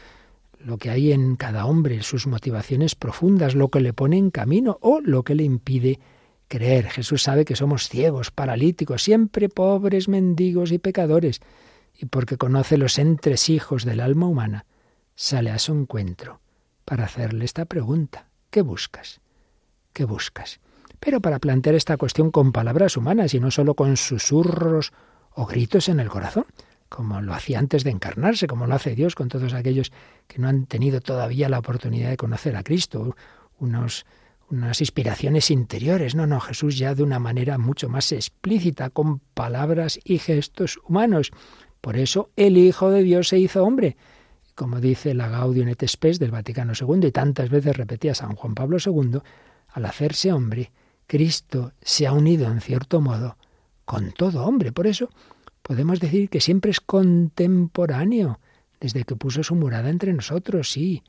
[0.58, 4.78] lo que hay en cada hombre, sus motivaciones profundas, lo que le pone en camino
[4.80, 6.00] o lo que le impide
[6.54, 6.88] creer.
[6.88, 11.40] Jesús sabe que somos ciegos, paralíticos, siempre pobres, mendigos y pecadores,
[11.98, 14.64] y porque conoce los entresijos del alma humana,
[15.16, 16.40] sale a su encuentro
[16.84, 18.28] para hacerle esta pregunta.
[18.50, 19.20] ¿Qué buscas?
[19.92, 20.60] ¿Qué buscas?
[21.00, 24.92] Pero para plantear esta cuestión con palabras humanas y no solo con susurros
[25.32, 26.46] o gritos en el corazón.
[26.88, 29.90] como lo hacía antes de encarnarse, como lo hace Dios con todos aquellos
[30.28, 33.16] que no han tenido todavía la oportunidad de conocer a Cristo,
[33.58, 34.06] unos,
[34.56, 36.14] unas inspiraciones interiores.
[36.14, 41.30] No, no, Jesús ya de una manera mucho más explícita, con palabras y gestos humanos.
[41.80, 43.96] Por eso el Hijo de Dios se hizo hombre.
[44.54, 48.54] Como dice la Gaudium et Spes del Vaticano II y tantas veces repetía San Juan
[48.54, 49.18] Pablo II,
[49.68, 50.70] al hacerse hombre,
[51.06, 53.36] Cristo se ha unido en cierto modo
[53.84, 54.72] con todo hombre.
[54.72, 55.10] Por eso
[55.62, 58.38] podemos decir que siempre es contemporáneo,
[58.80, 61.02] desde que puso su morada entre nosotros, sí.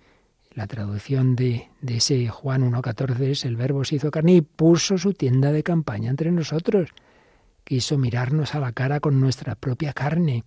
[0.56, 4.98] La traducción de, de ese Juan 1.14 es el verbo se hizo carne y puso
[4.98, 6.92] su tienda de campaña entre nosotros.
[7.66, 10.46] Quiso mirarnos a la cara con nuestra propia carne,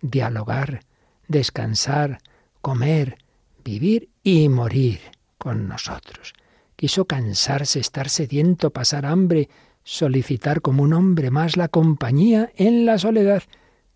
[0.00, 0.80] dialogar,
[1.28, 2.20] descansar,
[2.62, 3.18] comer,
[3.62, 5.00] vivir y morir
[5.36, 6.32] con nosotros.
[6.76, 9.50] Quiso cansarse, estar sediento, pasar hambre,
[9.84, 13.42] solicitar como un hombre más la compañía en la soledad,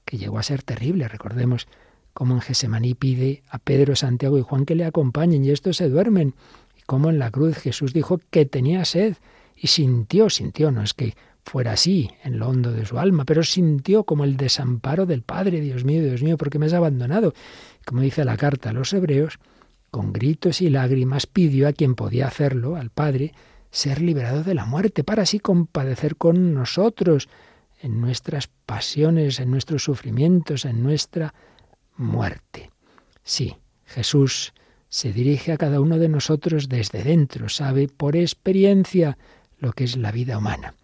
[0.04, 1.08] que llegó a ser terrible.
[1.08, 1.68] Recordemos
[2.14, 5.88] cómo en Gesemaní pide a Pedro, Santiago y Juan que le acompañen y estos se
[5.88, 6.34] duermen.
[6.78, 9.16] Y cómo en la cruz Jesús dijo que tenía sed
[9.56, 13.42] y sintió, sintió, no es que fuera así en lo hondo de su alma, pero
[13.42, 17.34] sintió como el desamparo del Padre, Dios mío, Dios mío, porque me has abandonado.
[17.84, 19.38] Como dice la carta a los hebreos,
[19.90, 23.34] con gritos y lágrimas pidió a quien podía hacerlo, al Padre,
[23.70, 27.28] ser liberado de la muerte, para así compadecer con nosotros
[27.80, 31.34] en nuestras pasiones, en nuestros sufrimientos, en nuestra
[31.96, 32.70] muerte.
[33.22, 34.52] Sí, Jesús
[34.88, 39.18] se dirige a cada uno de nosotros desde dentro, sabe por experiencia
[39.58, 40.74] lo que es la vida humana.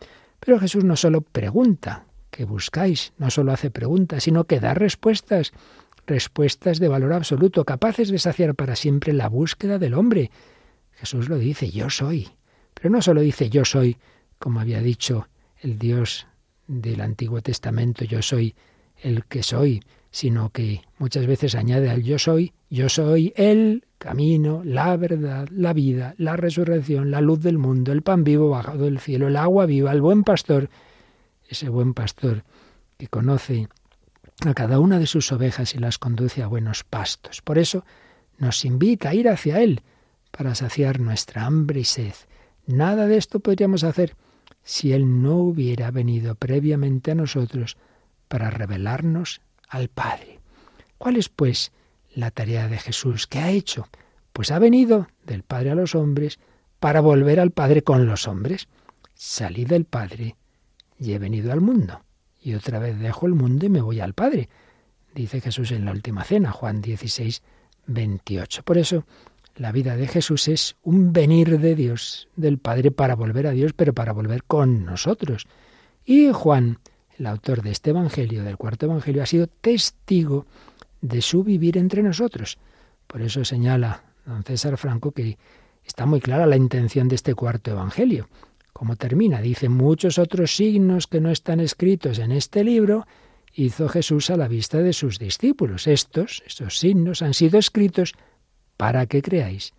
[0.41, 3.13] Pero Jesús no solo pregunta, ¿qué buscáis?
[3.19, 5.53] No solo hace preguntas, sino que da respuestas,
[6.07, 10.31] respuestas de valor absoluto, capaces de saciar para siempre la búsqueda del hombre.
[10.93, 12.29] Jesús lo dice, yo soy,
[12.75, 13.97] pero no solo dice yo soy,
[14.39, 15.29] como había dicho
[15.61, 16.27] el Dios
[16.67, 18.55] del Antiguo Testamento, yo soy
[19.03, 24.63] el que soy, sino que muchas veces añade al yo soy, yo soy el camino,
[24.65, 28.99] la verdad, la vida, la resurrección, la luz del mundo, el pan vivo bajado del
[28.99, 30.69] cielo, el agua viva, el buen pastor,
[31.49, 32.45] ese buen pastor
[32.97, 33.69] que conoce
[34.47, 37.43] a cada una de sus ovejas y las conduce a buenos pastos.
[37.43, 37.85] Por eso
[38.39, 39.83] nos invita a ir hacia Él
[40.31, 42.15] para saciar nuestra hambre y sed.
[42.67, 44.17] Nada de esto podríamos hacer
[44.63, 47.77] si Él no hubiera venido previamente a nosotros
[48.29, 50.41] para revelarnos al Padre.
[50.99, 51.73] ¿Cuál es, pues,
[52.15, 53.27] la tarea de Jesús?
[53.27, 53.89] ¿Qué ha hecho?
[54.33, 56.39] Pues ha venido del Padre a los hombres
[56.79, 58.69] para volver al Padre con los hombres.
[59.15, 60.37] Salí del Padre
[60.99, 62.03] y he venido al mundo.
[62.43, 64.49] Y otra vez dejo el mundo y me voy al Padre.
[65.15, 67.43] Dice Jesús en la última cena, Juan 16,
[67.87, 68.63] 28.
[68.63, 69.05] Por eso,
[69.57, 73.73] la vida de Jesús es un venir de Dios, del Padre, para volver a Dios,
[73.75, 75.47] pero para volver con nosotros.
[76.05, 76.79] Y Juan,
[77.21, 80.47] el autor de este Evangelio, del cuarto Evangelio, ha sido testigo
[81.03, 82.59] de su vivir entre nosotros.
[83.07, 85.37] Por eso señala don César Franco que
[85.85, 88.29] está muy clara la intención de este cuarto Evangelio.
[88.73, 93.07] Como termina, dice, muchos otros signos que no están escritos en este libro
[93.53, 95.87] hizo Jesús a la vista de sus discípulos.
[95.87, 98.15] Estos, estos signos han sido escritos
[98.79, 99.75] para que creáis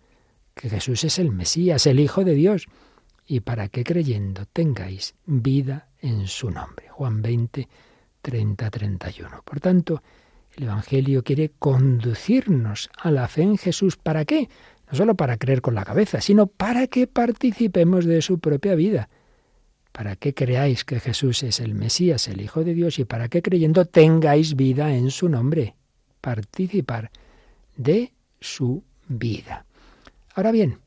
[0.54, 2.68] que Jesús es el Mesías, el Hijo de Dios,
[3.32, 6.90] y para que creyendo tengáis vida en su nombre.
[6.90, 7.66] Juan 20,
[8.20, 9.42] 30, 31.
[9.42, 10.02] Por tanto,
[10.54, 13.96] el Evangelio quiere conducirnos a la fe en Jesús.
[13.96, 14.50] ¿Para qué?
[14.90, 19.08] No solo para creer con la cabeza, sino para que participemos de su propia vida.
[19.92, 23.40] Para que creáis que Jesús es el Mesías, el Hijo de Dios, y para que
[23.40, 25.74] creyendo tengáis vida en su nombre.
[26.20, 27.10] Participar
[27.78, 29.64] de su vida.
[30.34, 30.81] Ahora bien,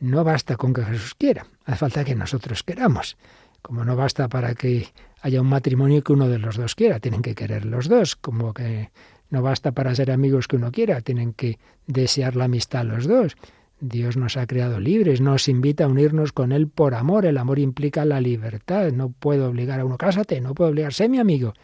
[0.00, 3.16] no basta con que Jesús quiera, hace falta que nosotros queramos.
[3.62, 4.88] Como no basta para que
[5.20, 8.54] haya un matrimonio que uno de los dos quiera, tienen que querer los dos, como
[8.54, 8.90] que
[9.30, 13.36] no basta para ser amigos que uno quiera, tienen que desear la amistad los dos.
[13.80, 17.26] Dios nos ha creado libres, nos invita a unirnos con Él por amor.
[17.26, 18.90] El amor implica la libertad.
[18.90, 21.54] No puedo obligar a uno, cásate, no puedo obligar, sé mi amigo.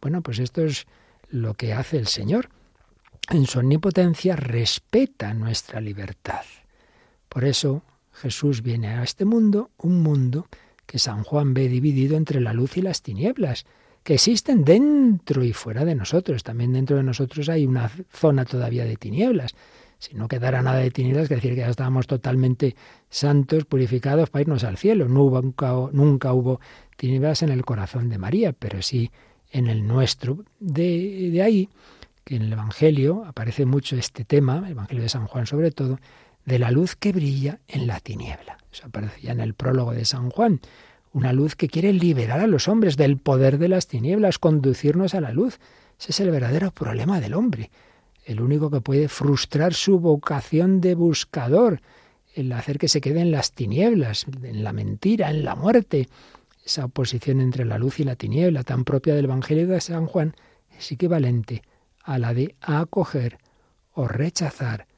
[0.00, 0.86] Bueno, pues esto es
[1.28, 2.48] lo que hace el Señor
[3.30, 6.42] en su omnipotencia respeta nuestra libertad.
[7.30, 10.48] Por eso Jesús viene a este mundo, un mundo
[10.84, 13.64] que San Juan ve dividido entre la luz y las tinieblas,
[14.02, 16.42] que existen dentro y fuera de nosotros.
[16.42, 19.54] También dentro de nosotros hay una zona todavía de tinieblas.
[19.98, 22.74] Si no quedara nada de tinieblas, que decir que ya estábamos totalmente
[23.08, 25.06] santos, purificados para irnos al cielo.
[25.06, 26.60] Nunca, nunca hubo
[26.96, 29.12] tinieblas en el corazón de María, pero sí
[29.52, 30.44] en el nuestro.
[30.58, 31.68] De, de ahí
[32.24, 36.00] que en el Evangelio aparece mucho este tema, el Evangelio de San Juan sobre todo,
[36.50, 38.58] de la luz que brilla en la tiniebla.
[38.72, 40.60] Eso aparece ya en el prólogo de San Juan.
[41.12, 45.20] Una luz que quiere liberar a los hombres del poder de las tinieblas, conducirnos a
[45.20, 45.60] la luz.
[45.98, 47.70] Ese es el verdadero problema del hombre,
[48.24, 51.82] el único que puede frustrar su vocación de buscador,
[52.34, 56.08] el hacer que se quede en las tinieblas, en la mentira, en la muerte.
[56.64, 60.34] Esa oposición entre la luz y la tiniebla, tan propia del Evangelio de San Juan,
[60.76, 61.62] es equivalente
[62.02, 63.38] a la de acoger
[63.92, 64.89] o rechazar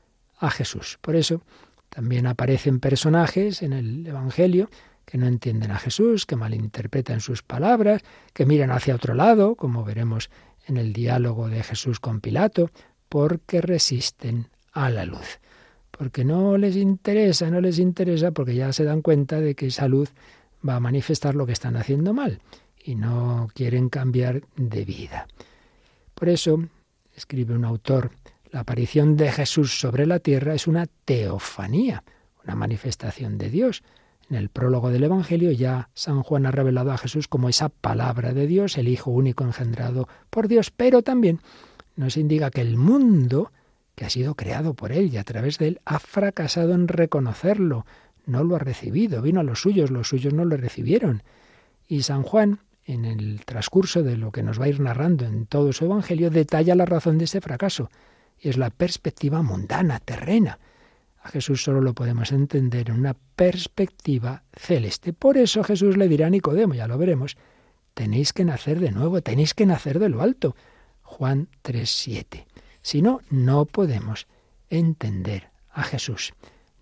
[0.43, 0.99] a Jesús.
[1.01, 1.43] Por eso
[1.89, 4.69] también aparecen personajes en el Evangelio
[5.05, 8.03] que no entienden a Jesús, que malinterpretan sus palabras,
[8.33, 10.31] que miran hacia otro lado, como veremos
[10.67, 12.71] en el diálogo de Jesús con Pilato,
[13.09, 15.41] porque resisten a la luz.
[15.91, 19.87] Porque no les interesa, no les interesa, porque ya se dan cuenta de que esa
[19.87, 20.11] luz
[20.67, 22.41] va a manifestar lo que están haciendo mal
[22.85, 25.29] y no quieren cambiar de vida.
[26.15, 26.65] Por eso,
[27.15, 28.11] escribe un autor,
[28.53, 32.05] la aparición de Jesús sobre la tierra es una teofanía,
[32.45, 33.83] una manifestación de Dios.
[34.29, 38.35] En el prólogo del Evangelio ya San Juan ha revelado a Jesús como esa palabra
[38.35, 41.41] de Dios, el Hijo único engendrado por Dios, pero también
[41.97, 43.53] nos indica que el mundo,
[43.95, 47.87] que ha sido creado por Él y a través de Él, ha fracasado en reconocerlo,
[48.27, 51.23] no lo ha recibido, vino a los suyos, los suyos no lo recibieron.
[51.89, 55.47] Y San Juan, en el transcurso de lo que nos va a ir narrando en
[55.47, 57.89] todo su Evangelio, detalla la razón de ese fracaso,
[58.43, 60.59] y es la perspectiva mundana, terrena.
[61.23, 65.13] A Jesús solo lo podemos entender en una perspectiva celeste.
[65.13, 67.37] Por eso Jesús le dirá a Nicodemo, ya lo veremos,
[67.95, 70.57] tenéis que nacer de nuevo, tenéis que nacer de lo alto.
[71.03, 72.47] Juan 3:7.
[72.83, 74.27] Si no, no podemos
[74.69, 76.33] entender a Jesús.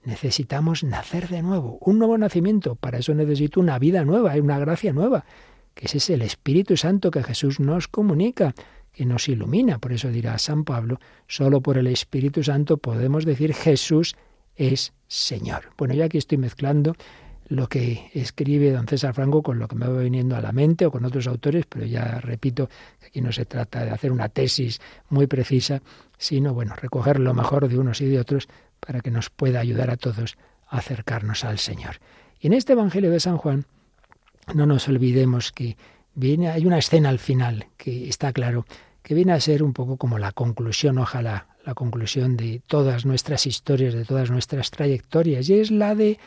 [0.03, 2.75] Necesitamos nacer de nuevo, un nuevo nacimiento.
[2.75, 5.27] Para eso necesito una vida nueva, una gracia nueva,
[5.75, 8.55] que ese es el Espíritu Santo que Jesús nos comunica,
[9.01, 9.79] que nos ilumina.
[9.79, 14.15] Por eso dirá San Pablo, solo por el Espíritu Santo podemos decir Jesús
[14.57, 15.71] es Señor.
[15.79, 16.95] Bueno, yo aquí estoy mezclando
[17.49, 20.85] lo que escribe don César Franco con lo que me va viniendo a la mente
[20.85, 22.69] o con otros autores, pero ya repito
[23.01, 25.81] que aquí no se trata de hacer una tesis muy precisa,
[26.19, 28.49] sino bueno, recoger lo mejor de unos y de otros
[28.81, 30.37] para que nos pueda ayudar a todos
[30.69, 32.01] a acercarnos al Señor.
[32.39, 33.65] Y en este Evangelio de San Juan,
[34.53, 35.79] no nos olvidemos que
[36.15, 38.67] viene, hay una escena al final que está claro
[39.03, 43.47] que viene a ser un poco como la conclusión, ojalá, la conclusión de todas nuestras
[43.47, 46.19] historias, de todas nuestras trayectorias, y es la de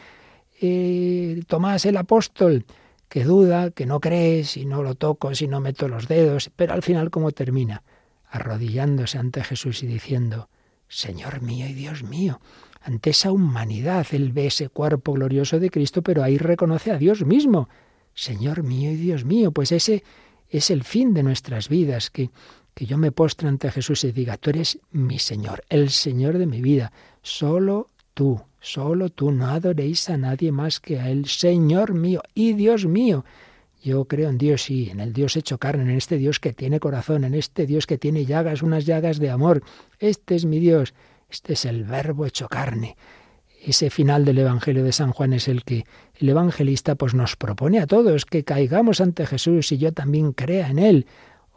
[0.61, 2.65] eh, Tomás el apóstol,
[3.09, 6.73] que duda, que no cree, si no lo toco, si no meto los dedos, pero
[6.73, 7.83] al final cómo termina,
[8.29, 10.49] arrodillándose ante Jesús y diciendo,
[10.87, 12.39] Señor mío y Dios mío,
[12.81, 17.25] ante esa humanidad, él ve ese cuerpo glorioso de Cristo, pero ahí reconoce a Dios
[17.25, 17.69] mismo,
[18.13, 20.03] Señor mío y Dios mío, pues ese
[20.49, 22.29] es el fin de nuestras vidas, que
[22.73, 26.45] que yo me postre ante Jesús y diga, tú eres mi Señor, el Señor de
[26.45, 31.93] mi vida, solo tú, solo tú, no adoréis a nadie más que a Él, Señor
[31.93, 33.25] mío y Dios mío.
[33.83, 36.79] Yo creo en Dios, sí, en el Dios hecho carne, en este Dios que tiene
[36.79, 39.61] corazón, en este Dios que tiene llagas, unas llagas de amor.
[39.99, 40.93] Este es mi Dios,
[41.29, 42.95] este es el verbo hecho carne.
[43.61, 47.79] Ese final del Evangelio de San Juan es el que el evangelista pues nos propone
[47.79, 51.07] a todos que caigamos ante Jesús y yo también crea en él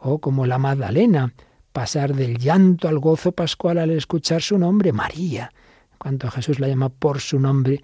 [0.07, 1.33] o como la Magdalena,
[1.73, 5.51] pasar del llanto al gozo pascual al escuchar su nombre, María.
[5.97, 7.83] Cuando Jesús la llama por su nombre,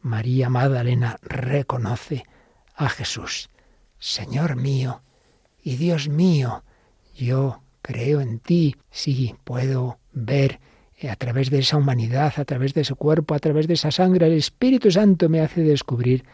[0.00, 2.24] María Magdalena reconoce
[2.76, 3.48] a Jesús.
[3.98, 5.02] Señor mío
[5.62, 6.62] y Dios mío,
[7.14, 10.60] yo creo en ti, sí, puedo ver
[11.08, 14.26] a través de esa humanidad, a través de ese cuerpo, a través de esa sangre,
[14.26, 16.24] el Espíritu Santo me hace descubrir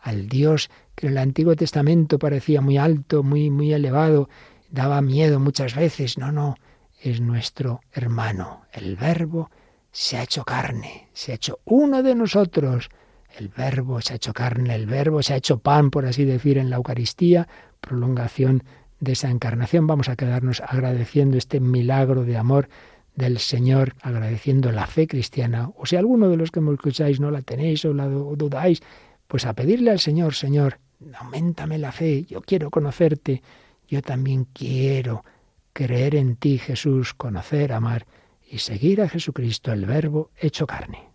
[0.00, 4.28] al Dios que en el Antiguo Testamento parecía muy alto, muy, muy elevado,
[4.70, 6.18] daba miedo muchas veces.
[6.18, 6.56] No, no,
[7.00, 8.62] es nuestro hermano.
[8.72, 9.50] El verbo
[9.90, 12.90] se ha hecho carne, se ha hecho uno de nosotros.
[13.36, 16.58] El verbo se ha hecho carne, el verbo se ha hecho pan, por así decir,
[16.58, 17.46] en la Eucaristía,
[17.80, 18.64] prolongación
[19.00, 19.86] de esa encarnación.
[19.86, 22.68] Vamos a quedarnos agradeciendo este milagro de amor
[23.14, 25.70] del Señor, agradeciendo la fe cristiana.
[25.76, 28.80] O si alguno de los que me escucháis no la tenéis o la dudáis,
[29.26, 30.78] pues a pedirle al Señor, Señor,
[31.14, 33.42] aumentame la fe, yo quiero conocerte,
[33.88, 35.24] yo también quiero
[35.72, 38.06] creer en ti, Jesús, conocer, amar
[38.46, 41.07] y seguir a Jesucristo, el Verbo hecho carne.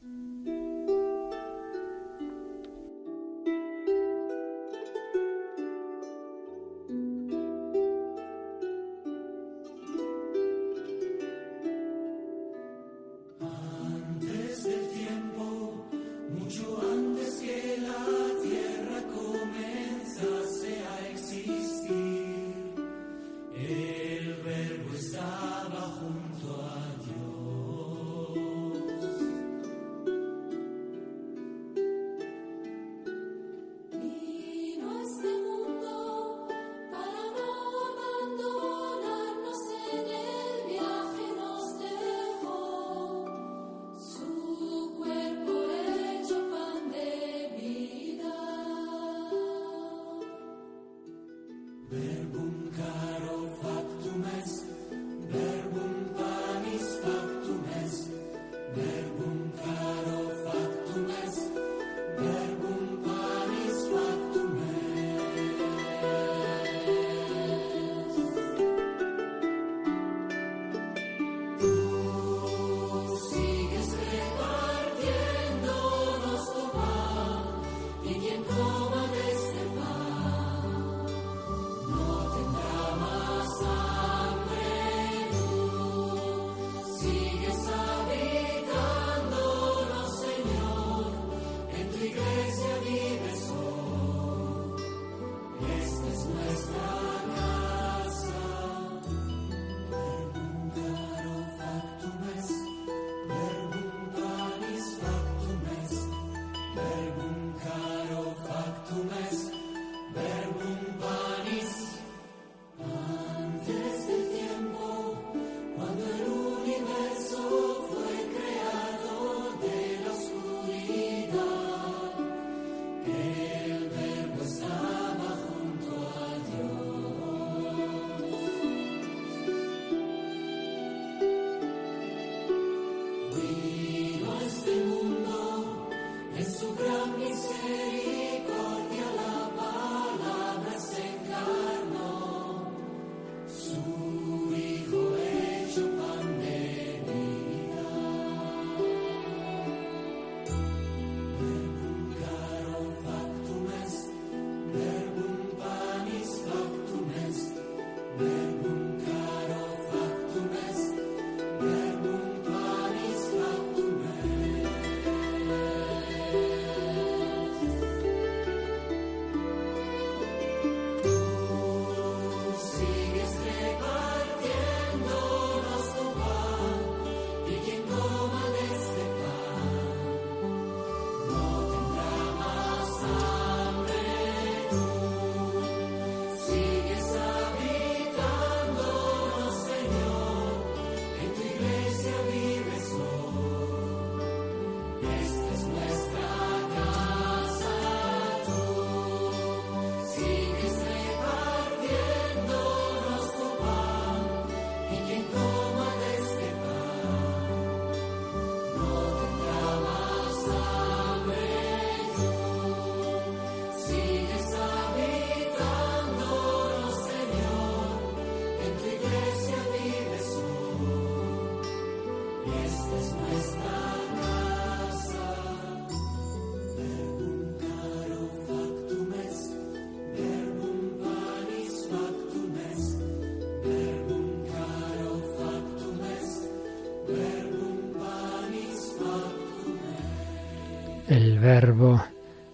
[241.43, 242.01] Verbo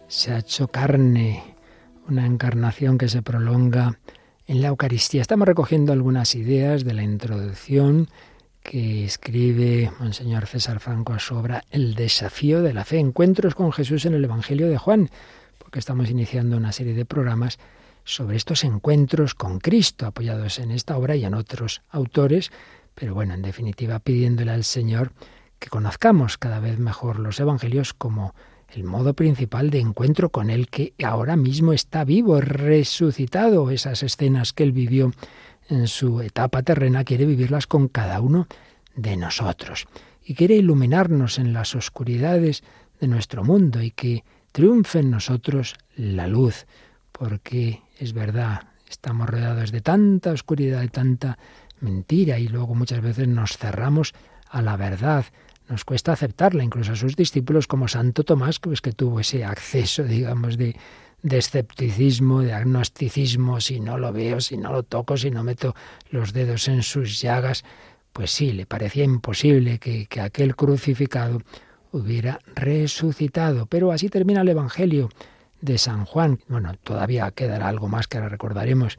[0.07, 1.55] se ha hecho carne,
[2.07, 3.99] una encarnación que se prolonga
[4.47, 5.21] en la Eucaristía.
[5.21, 8.09] Estamos recogiendo algunas ideas de la introducción
[8.63, 13.71] que escribe Monseñor César Franco a su obra El desafío de la fe, encuentros con
[13.71, 15.11] Jesús en el Evangelio de Juan,
[15.59, 17.59] porque estamos iniciando una serie de programas
[18.03, 22.51] sobre estos encuentros con Cristo, apoyados en esta obra y en otros autores,
[22.95, 25.11] pero bueno, en definitiva pidiéndole al Señor
[25.59, 28.33] que conozcamos cada vez mejor los Evangelios como
[28.73, 33.71] el modo principal de encuentro con Él que ahora mismo está vivo, resucitado.
[33.71, 35.11] Esas escenas que Él vivió
[35.69, 38.47] en su etapa terrena quiere vivirlas con cada uno
[38.95, 39.87] de nosotros
[40.23, 42.63] y quiere iluminarnos en las oscuridades
[42.99, 46.65] de nuestro mundo y que triunfe en nosotros la luz,
[47.11, 51.37] porque es verdad, estamos rodeados de tanta oscuridad, de tanta
[51.79, 54.13] mentira y luego muchas veces nos cerramos
[54.49, 55.25] a la verdad.
[55.69, 60.03] Nos cuesta aceptarla, incluso a sus discípulos como Santo Tomás, pues que tuvo ese acceso,
[60.03, 60.75] digamos, de,
[61.21, 65.75] de escepticismo, de agnosticismo, si no lo veo, si no lo toco, si no meto
[66.09, 67.63] los dedos en sus llagas,
[68.13, 71.41] pues sí, le parecía imposible que, que aquel crucificado
[71.91, 73.67] hubiera resucitado.
[73.67, 75.09] Pero así termina el Evangelio
[75.61, 76.39] de San Juan.
[76.47, 78.97] Bueno, todavía quedará algo más que ahora recordaremos.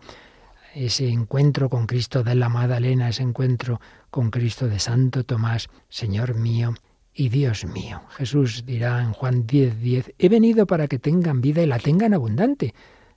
[0.75, 6.35] Ese encuentro con Cristo de la Magdalena, ese encuentro con Cristo de Santo Tomás, Señor
[6.37, 6.75] mío
[7.13, 8.03] y Dios mío.
[8.11, 12.15] Jesús dirá en Juan 10, 10, he venido para que tengan vida y la tengan
[12.15, 12.75] abundante.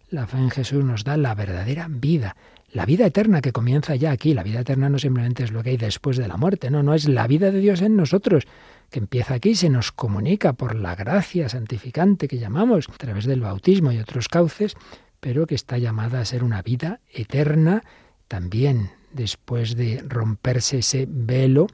[0.09, 2.35] La fe en Jesús nos da la verdadera vida,
[2.71, 4.33] la vida eterna que comienza ya aquí.
[4.33, 6.95] La vida eterna no simplemente es lo que hay después de la muerte, no, no
[6.95, 8.45] es la vida de Dios en nosotros,
[8.89, 13.41] que empieza aquí, se nos comunica por la gracia santificante que llamamos a través del
[13.41, 14.75] bautismo y otros cauces,
[15.23, 17.81] pero que está llamada a ser una vida eterna
[18.27, 21.67] también después de romperse ese velo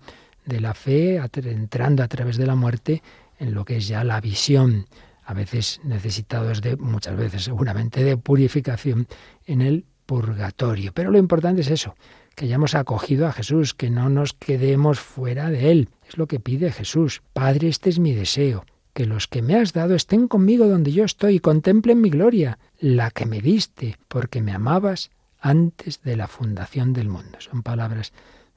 [0.46, 3.02] de la fe, entrando a través de la muerte
[3.40, 4.86] en lo que es ya la visión,
[5.26, 9.08] a veces necesitados de, muchas veces seguramente, de purificación
[9.48, 10.94] en el purgatorio.
[10.94, 11.96] Pero lo importante es eso,
[12.36, 15.90] que hayamos acogido a Jesús, que no nos quedemos fuera de Él.
[16.08, 17.24] Es lo que pide Jesús.
[17.34, 18.64] Padre, este es mi deseo,
[19.00, 22.60] que los que me has dado estén conmigo donde yo estoy y contemplen mi gloria,
[22.82, 27.40] la que me diste, porque me amabas antes de la fundación del mundo.
[27.40, 28.12] Son palabras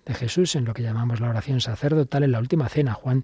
[0.05, 3.23] de Jesús en lo que llamamos la oración sacerdotal en la última cena, Juan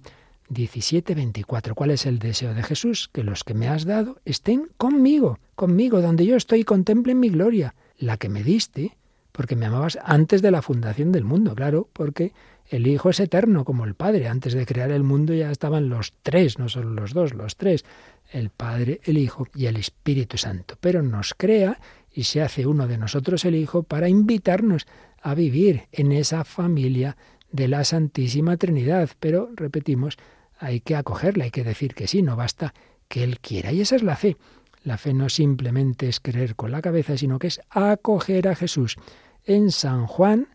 [0.51, 1.75] 17, 24.
[1.75, 3.11] ¿Cuál es el deseo de Jesús?
[3.13, 7.31] Que los que me has dado estén conmigo, conmigo, donde yo estoy, y contemplen mi
[7.31, 8.97] gloria, la que me diste,
[9.33, 12.33] porque me amabas antes de la fundación del mundo, claro, porque
[12.69, 14.29] el Hijo es eterno como el Padre.
[14.29, 17.85] Antes de crear el mundo ya estaban los tres, no solo los dos, los tres,
[18.31, 20.77] el Padre, el Hijo y el Espíritu Santo.
[20.81, 21.81] Pero nos crea
[22.13, 24.87] y se hace uno de nosotros el Hijo para invitarnos
[25.23, 27.17] a vivir en esa familia
[27.51, 29.11] de la Santísima Trinidad.
[29.19, 30.19] Pero, repetimos,
[30.59, 32.75] hay que acogerla, hay que decir que sí, no basta
[33.09, 33.73] que Él quiera.
[33.73, 34.37] Y esa es la fe.
[34.85, 38.97] La fe no simplemente es creer con la cabeza, sino que es acoger a Jesús.
[39.45, 40.49] En San Juan,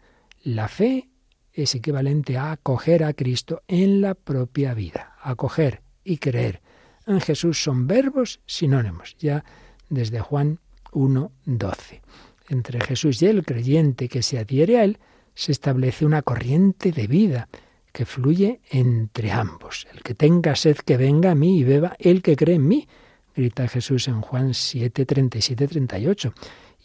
[0.43, 1.09] la fe
[1.53, 5.15] es equivalente a acoger a Cristo en la propia vida.
[5.21, 6.61] Acoger y creer
[7.05, 9.43] en Jesús son verbos sinónimos, ya
[9.89, 10.59] desde Juan
[10.91, 12.01] 1.12.
[12.49, 14.99] Entre Jesús y el creyente que se adhiere a él,
[15.33, 17.49] se establece una corriente de vida
[17.91, 19.87] que fluye entre ambos.
[19.91, 22.87] El que tenga sed que venga a mí y beba el que cree en mí,
[23.35, 26.33] grita Jesús en Juan 7, 37, 38.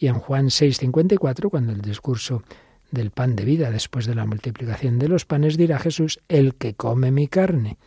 [0.01, 2.43] Y en Juan 6, 54, cuando el discurso
[2.91, 6.75] del pan de vida después de la multiplicación de los panes, dirá Jesús, el que
[6.75, 7.79] come mi carne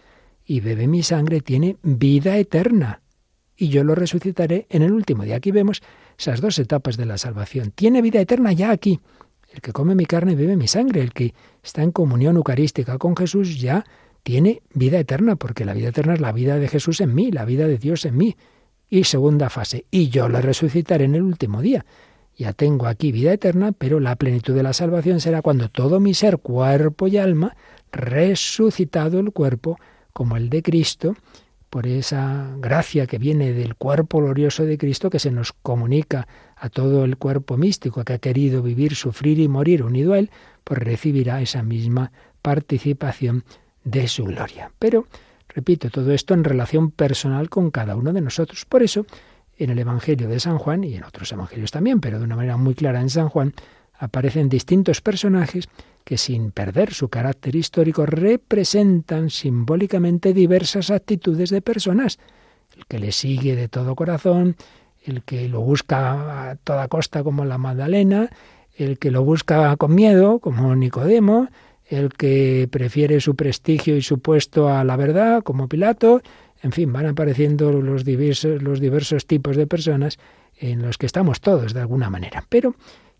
[0.45, 3.01] y bebe mi sangre tiene vida eterna,
[3.61, 5.35] y yo lo resucitaré en el último día.
[5.35, 5.83] Aquí vemos
[6.17, 7.71] esas dos etapas de la salvación.
[7.71, 8.99] Tiene vida eterna ya aquí.
[9.53, 12.97] El que come mi carne y bebe mi sangre, el que está en comunión eucarística
[12.97, 13.85] con Jesús ya
[14.23, 17.45] tiene vida eterna, porque la vida eterna es la vida de Jesús en mí, la
[17.45, 18.35] vida de Dios en mí.
[18.89, 21.85] Y segunda fase, y yo lo resucitaré en el último día.
[22.37, 26.13] Ya tengo aquí vida eterna, pero la plenitud de la salvación será cuando todo mi
[26.13, 27.55] ser, cuerpo y alma,
[27.91, 29.77] resucitado el cuerpo
[30.13, 31.15] como el de Cristo,
[31.69, 36.27] por esa gracia que viene del cuerpo glorioso de Cristo que se nos comunica
[36.57, 40.31] a todo el cuerpo místico que ha querido vivir, sufrir y morir unido a Él,
[40.65, 42.11] pues recibirá esa misma
[42.41, 43.45] participación
[43.85, 44.71] de su gloria.
[44.79, 45.07] Pero,
[45.47, 48.65] repito, todo esto en relación personal con cada uno de nosotros.
[48.65, 49.05] Por eso,
[49.63, 52.57] en el Evangelio de San Juan y en otros evangelios también, pero de una manera
[52.57, 53.53] muy clara en San Juan,
[53.93, 55.69] aparecen distintos personajes
[56.03, 62.17] que sin perder su carácter histórico representan simbólicamente diversas actitudes de personas.
[62.75, 64.55] El que le sigue de todo corazón,
[65.03, 68.29] el que lo busca a toda costa como la Magdalena,
[68.75, 71.49] el que lo busca con miedo como Nicodemo,
[71.85, 76.21] el que prefiere su prestigio y su puesto a la verdad como Pilato,
[76.61, 80.19] En fin, van apareciendo los diversos, los diversos tipos de personas
[80.55, 82.45] en los que estamos todos de alguna manera.
[82.47, 82.75] Pero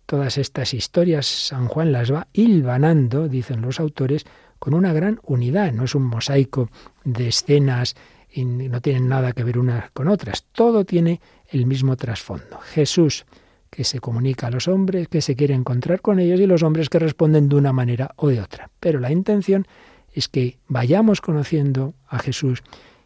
[0.05, 4.25] todas estas historias San Juan las va hilvanando, dicen los autores,
[4.59, 5.71] con una gran unidad.
[5.73, 6.69] No es un mosaico
[7.03, 7.95] de escenas
[8.31, 10.45] y no tienen nada que ver unas con otras.
[10.51, 11.19] Todo tiene
[11.49, 12.59] el mismo trasfondo.
[12.59, 13.25] Jesús
[13.71, 16.89] que se comunica a los hombres, que se quiere encontrar con ellos y los hombres
[16.89, 18.69] que responden de una manera o de otra.
[18.81, 19.65] Pero la intención
[20.13, 22.63] es que vayamos conociendo a Jesús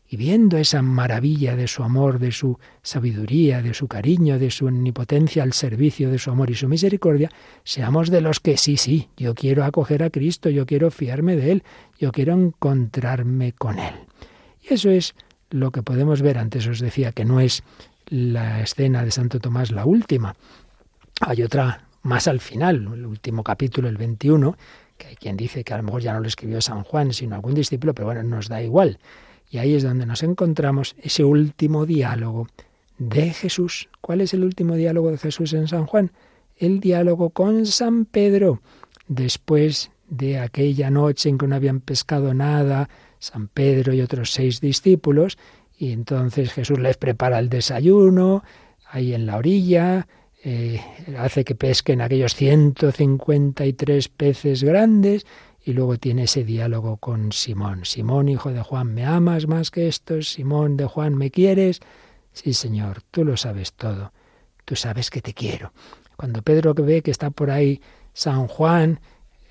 [0.07, 4.67] y viendo esa maravilla de su amor, de su sabiduría, de su cariño, de su
[4.67, 7.29] omnipotencia al servicio de su amor y su misericordia,
[7.63, 11.53] seamos de los que sí, sí, yo quiero acoger a Cristo, yo quiero fiarme de
[11.53, 11.63] Él,
[11.99, 13.95] yo quiero encontrarme con Él.
[14.61, 15.15] Y eso es
[15.49, 17.63] lo que podemos ver, antes os decía que no es
[18.07, 20.35] la escena de Santo Tomás la última,
[21.21, 24.55] hay otra más al final, el último capítulo, el 21,
[24.97, 27.35] que hay quien dice que a lo mejor ya no lo escribió San Juan, sino
[27.35, 28.99] algún discípulo, pero bueno, nos da igual.
[29.55, 32.49] Y ahí es donde nos encontramos ese último diálogo
[32.97, 33.87] de Jesús.
[34.01, 36.11] ¿Cuál es el último diálogo de Jesús en San Juan?
[36.57, 38.59] El diálogo con San Pedro.
[39.07, 42.89] Después de aquella noche en que no habían pescado nada,
[43.19, 45.37] San Pedro y otros seis discípulos,
[45.79, 48.43] y entonces Jesús les prepara el desayuno
[48.91, 50.05] ahí en la orilla,
[50.43, 50.81] eh,
[51.17, 55.25] hace que pesquen aquellos 153 peces grandes
[55.65, 57.85] y luego tiene ese diálogo con Simón.
[57.85, 60.29] Simón, hijo de Juan, ¿me amas más que estos?
[60.29, 61.79] Simón de Juan, ¿me quieres?
[62.33, 64.13] Sí, Señor, tú lo sabes todo.
[64.63, 65.73] Tú sabes que te quiero.
[66.15, 67.81] Cuando Pedro ve que está por ahí
[68.13, 68.99] San Juan,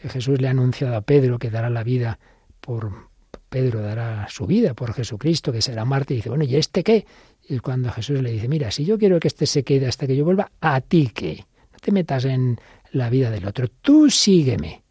[0.02, 2.20] Jesús le ha anunciado a Pedro que dará la vida
[2.60, 3.10] por
[3.48, 7.06] Pedro dará su vida por Jesucristo, que será Marte, y dice, bueno, ¿y este qué?
[7.48, 10.16] Y cuando Jesús le dice, mira, si yo quiero que este se quede hasta que
[10.16, 11.44] yo vuelva, ¿a ti qué?
[11.72, 12.58] No te metas en
[12.92, 14.83] la vida del otro, tú sígueme.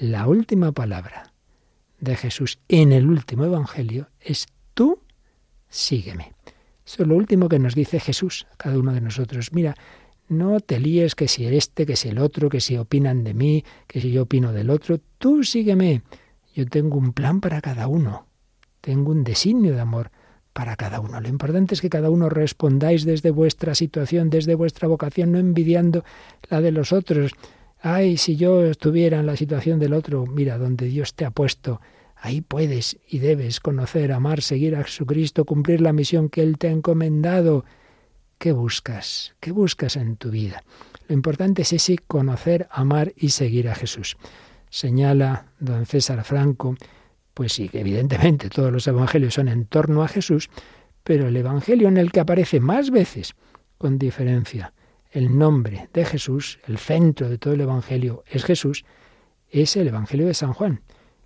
[0.00, 1.32] La última palabra
[1.98, 5.00] de Jesús en el último Evangelio es tú
[5.68, 6.34] sígueme.
[6.86, 9.52] Eso es lo último que nos dice Jesús a cada uno de nosotros.
[9.52, 9.74] Mira,
[10.28, 13.64] no te líes que si este, que si el otro, que si opinan de mí,
[13.88, 16.02] que si yo opino del otro, tú sígueme.
[16.54, 18.28] Yo tengo un plan para cada uno.
[18.80, 20.12] Tengo un designio de amor
[20.52, 21.20] para cada uno.
[21.20, 26.04] Lo importante es que cada uno respondáis desde vuestra situación, desde vuestra vocación, no envidiando
[26.48, 27.32] la de los otros.
[27.80, 31.80] Ay, si yo estuviera en la situación del otro, mira, donde Dios te ha puesto,
[32.16, 36.68] ahí puedes y debes conocer, amar, seguir a Jesucristo, cumplir la misión que Él te
[36.68, 37.64] ha encomendado.
[38.38, 39.34] ¿Qué buscas?
[39.40, 40.64] ¿Qué buscas en tu vida?
[41.08, 44.16] Lo importante es ese conocer, amar y seguir a Jesús.
[44.70, 46.76] Señala don César Franco
[47.38, 50.50] pues sí, evidentemente todos los evangelios son en torno a Jesús,
[51.04, 53.36] pero el evangelio en el que aparece más veces,
[53.78, 54.72] con diferencia,
[55.10, 58.84] el nombre de Jesús, el centro de todo el evangelio es Jesús,
[59.50, 60.82] es el evangelio de San Juan.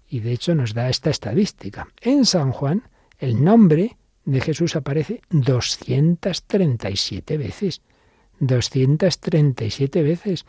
[0.08, 1.88] Y de hecho nos da esta estadística.
[2.00, 7.80] En San Juan, el nombre de Jesús aparece 237 veces.
[8.40, 10.44] 237 veces.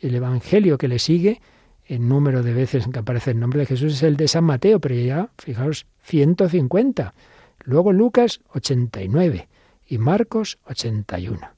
[0.00, 1.40] El evangelio que le sigue
[1.86, 4.44] el número de veces en que aparece el nombre de Jesús es el de San
[4.44, 7.14] Mateo, pero ya, fijaos, 150.
[7.64, 9.48] Luego Lucas, 89.
[9.86, 11.57] Y Marcos, 81.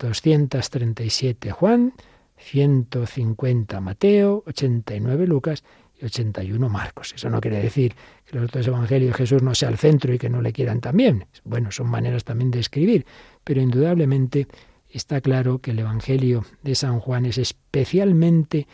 [0.00, 1.92] 237 Juan,
[2.38, 5.62] 150 Mateo, 89 Lucas
[6.00, 7.12] y 81 Marcos.
[7.14, 7.94] Eso no quiere decir
[8.24, 11.26] que los otros evangelios Jesús no sea el centro y que no le quieran también.
[11.44, 13.06] Bueno, son maneras también de escribir,
[13.44, 14.48] pero indudablemente
[14.88, 18.66] está claro que el evangelio de San Juan es especialmente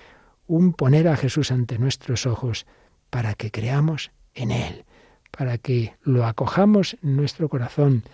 [0.46, 2.66] un poner a Jesús ante nuestros ojos
[3.10, 4.84] para que creamos en Él,
[5.36, 8.04] para que lo acojamos en nuestro corazón,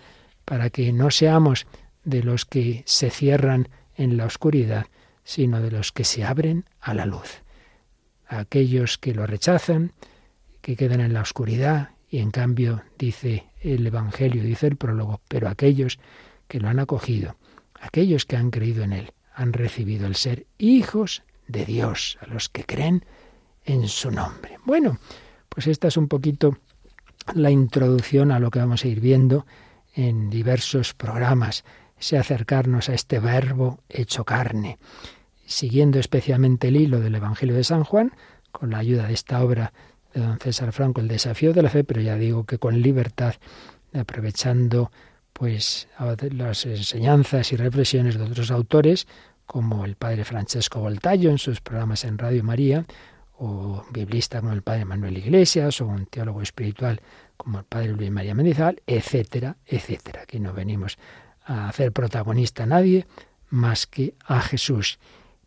[0.45, 1.67] para que no seamos
[2.03, 4.87] de los que se cierran en la oscuridad,
[5.23, 7.43] sino de los que se abren a la luz.
[8.27, 9.93] Aquellos que lo rechazan,
[10.61, 15.47] que quedan en la oscuridad, y en cambio dice el Evangelio, dice el prólogo, pero
[15.47, 15.99] aquellos
[16.47, 17.37] que lo han acogido,
[17.79, 22.49] aquellos que han creído en Él, han recibido el ser hijos de Dios, a los
[22.49, 23.05] que creen
[23.65, 24.57] en su nombre.
[24.65, 24.99] Bueno,
[25.49, 26.57] pues esta es un poquito
[27.33, 29.45] la introducción a lo que vamos a ir viendo
[29.95, 31.63] en diversos programas,
[32.03, 34.77] ese acercarnos a este verbo hecho carne,
[35.45, 38.11] siguiendo especialmente el hilo del Evangelio de San Juan,
[38.51, 39.71] con la ayuda de esta obra
[40.13, 43.35] de don César Franco, El desafío de la fe, pero ya digo que con libertad,
[43.93, 44.91] aprovechando
[45.31, 45.87] pues
[46.31, 49.07] las enseñanzas y reflexiones de otros autores,
[49.45, 52.85] como el padre Francesco Voltaggio en sus programas en Radio María,
[53.37, 56.99] o biblista como el padre Manuel Iglesias, o un teólogo espiritual
[57.37, 60.23] como el padre Luis María Mendizábal, etcétera, etcétera.
[60.23, 60.97] Aquí no venimos
[61.45, 63.05] a hacer protagonista a nadie
[63.49, 64.99] más que a Jesús.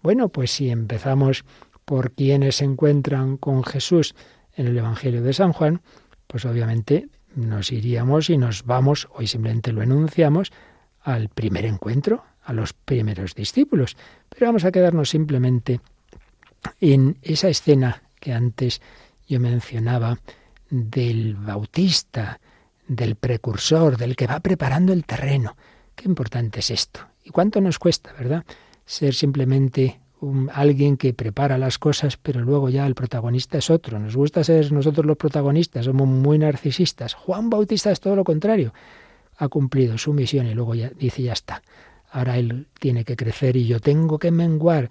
[0.02, 1.44] Bueno, pues si empezamos
[1.84, 4.14] por quienes se encuentran con Jesús
[4.54, 5.80] en el Evangelio de San Juan,
[6.26, 10.52] pues obviamente nos iríamos y nos vamos, hoy simplemente lo enunciamos,
[11.02, 13.96] al primer encuentro, a los primeros discípulos.
[14.28, 15.80] Pero vamos a quedarnos simplemente
[16.80, 18.80] en esa escena que antes
[19.28, 20.18] yo mencionaba
[20.70, 22.40] del bautista,
[22.88, 25.56] del precursor, del que va preparando el terreno.
[25.96, 27.00] Qué importante es esto.
[27.24, 28.44] ¿Y cuánto nos cuesta, verdad?
[28.84, 29.98] Ser simplemente
[30.52, 33.98] alguien que prepara las cosas, pero luego ya el protagonista es otro.
[33.98, 37.14] Nos gusta ser nosotros los protagonistas, somos muy narcisistas.
[37.14, 38.72] Juan Bautista es todo lo contrario.
[39.38, 41.62] Ha cumplido su misión y luego ya dice ya está
[42.16, 44.90] ahora él tiene que crecer y yo tengo que menguar.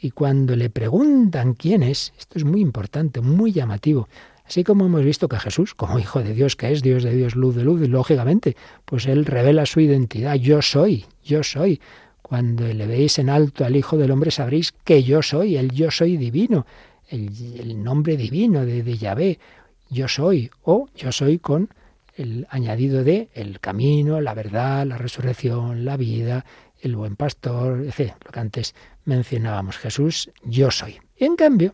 [0.00, 4.08] Y cuando le preguntan quién es, esto es muy importante, muy llamativo.
[4.46, 7.34] Así como hemos visto que Jesús, como Hijo de Dios que es, Dios de Dios,
[7.34, 10.34] luz de luz, lógicamente, pues Él revela su identidad.
[10.34, 11.80] Yo soy, yo soy.
[12.20, 15.90] Cuando le veis en alto al Hijo del Hombre sabréis que yo soy, el yo
[15.90, 16.66] soy divino,
[17.08, 19.38] el, nombre divino de, Yahvé.
[19.90, 21.70] Yo soy, o yo soy con
[22.16, 26.44] el añadido de el camino, la verdad, la resurrección, la vida,
[26.80, 28.14] el buen pastor, etc.
[28.24, 28.74] Lo que antes
[29.04, 30.98] mencionábamos, Jesús, yo soy.
[31.16, 31.72] En cambio,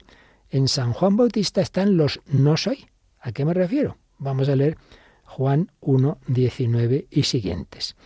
[0.50, 2.86] en San Juan Bautista están los no soy.
[3.20, 3.96] ¿A qué me refiero?
[4.18, 4.76] Vamos a leer
[5.24, 7.96] Juan 1, 19 y siguientes.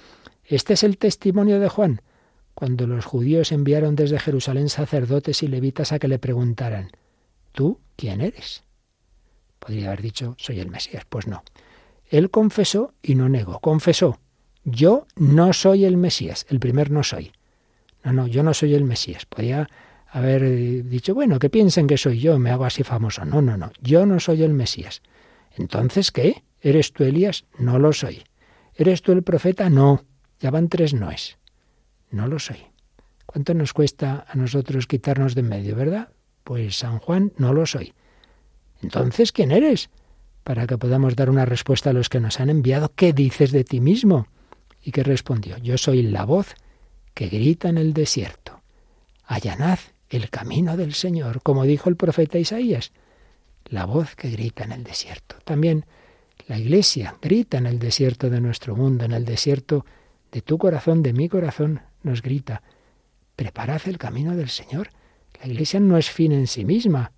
[0.45, 2.03] Este es el testimonio de Juan,
[2.55, 6.91] cuando los judíos enviaron desde Jerusalén sacerdotes y levitas a que le preguntaran,
[7.53, 8.63] ¿tú quién eres?
[9.59, 11.05] Podría haber dicho, soy el Mesías.
[11.09, 11.43] Pues no.
[12.11, 13.59] Él confesó y no negó.
[13.61, 14.21] Confesó,
[14.65, 16.47] yo no soy el Mesías.
[16.49, 17.33] El primer no soy.
[18.05, 19.25] No, no, yo no soy el Mesías.
[19.27, 19.69] Podía
[20.19, 23.25] haber dicho, bueno, que piensen que soy yo, me hago así famoso.
[23.25, 25.03] No, no, no, yo no soy el Mesías.
[25.57, 26.45] Entonces, ¿qué?
[26.61, 27.45] ¿Eres tú Elías?
[27.59, 28.25] No lo soy.
[28.75, 29.69] ¿Eres tú el profeta?
[29.71, 30.05] No.
[30.41, 31.39] Ya van tres noes.
[32.11, 32.59] No lo soy.
[33.27, 36.09] ¿Cuánto nos cuesta a nosotros quitarnos de en medio, verdad?
[36.43, 37.93] Pues San Juan, no lo soy.
[38.83, 39.91] Entonces, ¿quién eres?
[40.45, 42.93] para que podamos dar una respuesta a los que nos han enviado.
[42.95, 44.29] ¿Qué dices de ti mismo?
[44.83, 46.55] Y que respondió, yo soy la voz
[47.15, 48.61] que grita en el desierto.
[49.25, 49.79] Allanad
[50.11, 52.93] el camino del Señor, como dijo el profeta Isaías.
[53.67, 55.37] La voz que grita en el desierto.
[55.45, 55.87] También
[56.47, 59.87] la Iglesia grita en el desierto de nuestro mundo, en el desierto
[60.31, 62.63] de tu corazón, de mi corazón, nos grita,
[63.37, 64.91] preparad el camino del Señor.
[65.41, 67.13] La Iglesia no es fin en sí misma,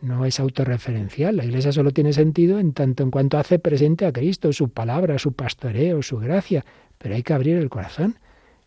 [0.00, 1.36] no es autorreferencial.
[1.36, 5.18] La Iglesia solo tiene sentido en tanto en cuanto hace presente a Cristo, su palabra,
[5.18, 6.64] su pastoreo, su gracia.
[6.98, 8.18] Pero hay que abrir el corazón.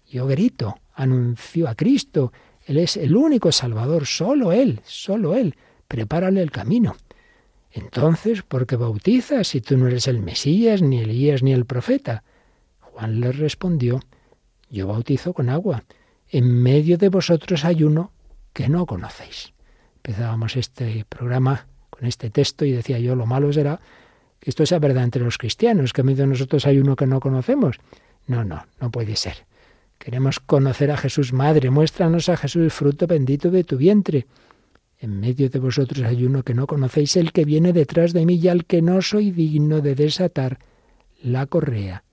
[0.09, 2.33] Yo grito, anuncio a Cristo.
[2.65, 5.55] Él es el único Salvador, solo Él, solo Él.
[5.87, 6.95] Prepárale el camino.
[7.71, 12.23] Entonces, ¿por qué bautizas si tú no eres el Mesías, ni Elías, ni el profeta?
[12.79, 13.99] Juan le respondió,
[14.69, 15.83] yo bautizo con agua.
[16.29, 18.11] En medio de vosotros hay uno
[18.53, 19.53] que no conocéis
[20.05, 23.79] empezábamos este programa con este texto y decía yo, lo malo será
[24.39, 27.07] que esto sea verdad entre los cristianos, que en medio de nosotros hay uno que
[27.07, 27.77] no conocemos.
[28.27, 29.47] No, no, no puede ser.
[29.97, 34.27] Queremos conocer a Jesús Madre, muéstranos a Jesús, fruto bendito de tu vientre.
[34.99, 38.35] En medio de vosotros hay uno que no conocéis, el que viene detrás de mí
[38.35, 40.59] y al que no soy digno de desatar
[41.21, 42.03] la correa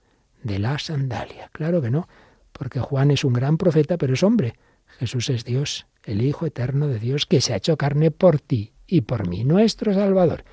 [0.42, 1.50] de la sandalia.
[1.52, 2.08] Claro que no,
[2.52, 4.54] porque Juan es un gran profeta, pero es hombre.
[4.98, 8.72] Jesús es Dios, el Hijo eterno de Dios, que se ha hecho carne por ti
[8.86, 10.44] y por mí, nuestro Salvador.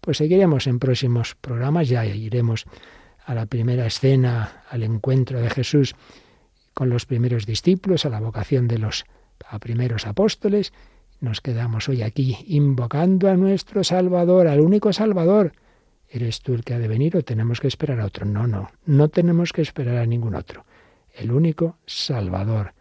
[0.00, 2.66] Pues seguiremos en próximos programas, ya iremos
[3.24, 5.94] a la primera escena, al encuentro de Jesús
[6.74, 9.04] con los primeros discípulos, a la vocación de los
[9.60, 10.72] primeros apóstoles.
[11.20, 15.52] Nos quedamos hoy aquí invocando a nuestro Salvador, al único Salvador.
[16.08, 18.26] ¿Eres tú el que ha de venir o tenemos que esperar a otro?
[18.26, 20.64] No, no, no tenemos que esperar a ningún otro.
[21.14, 22.74] El único Salvador,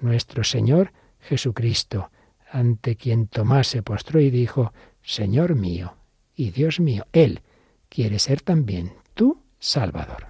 [0.00, 2.10] nuestro Señor Jesucristo,
[2.50, 4.72] ante quien Tomás se postró y dijo,
[5.02, 5.96] Señor mío
[6.34, 7.42] y Dios mío, Él
[7.88, 10.26] quiere ser también tu Salvador.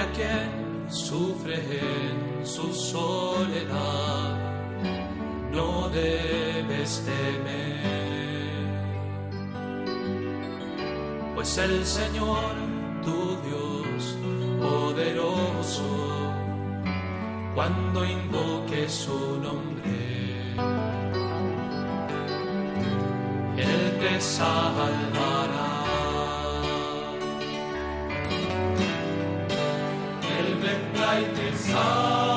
[0.00, 4.36] aquella quien sufre en su soledad,
[5.52, 8.58] no debes temer,
[11.34, 12.54] pues el Señor
[13.02, 14.16] tu Dios
[14.60, 16.32] poderoso,
[17.54, 20.54] cuando invoques su nombre,
[23.56, 25.67] Él te salvará.
[31.20, 32.27] Y te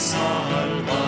[0.00, 0.99] salvará.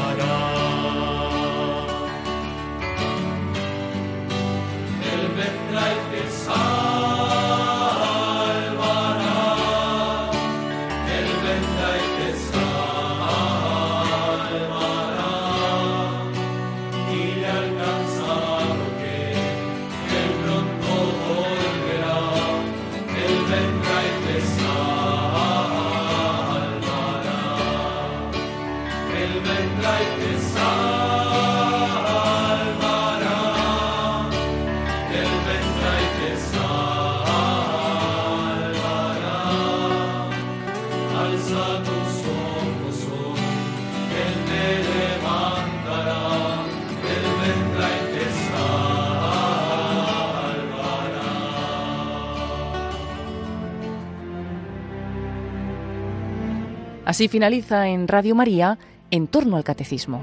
[57.22, 58.78] Así finaliza en Radio María
[59.12, 60.22] en torno al catecismo.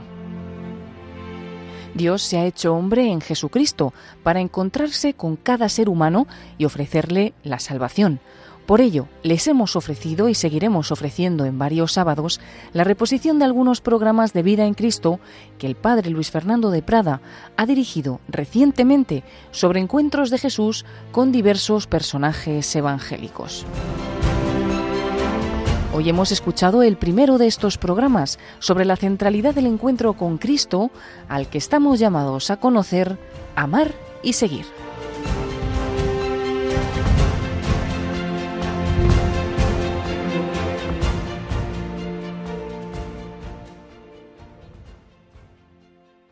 [1.93, 6.27] Dios se ha hecho hombre en Jesucristo para encontrarse con cada ser humano
[6.57, 8.19] y ofrecerle la salvación.
[8.65, 12.41] Por ello, les hemos ofrecido y seguiremos ofreciendo en varios sábados
[12.73, 15.21] la reposición de algunos programas de vida en Cristo
[15.57, 17.21] que el Padre Luis Fernando de Prada
[17.55, 20.83] ha dirigido recientemente sobre encuentros de Jesús
[21.13, 23.65] con diversos personajes evangélicos.
[25.91, 30.91] Hoy hemos escuchado el primero de estos programas sobre la centralidad del encuentro con Cristo
[31.27, 33.17] al que estamos llamados a conocer,
[33.55, 34.65] amar y seguir.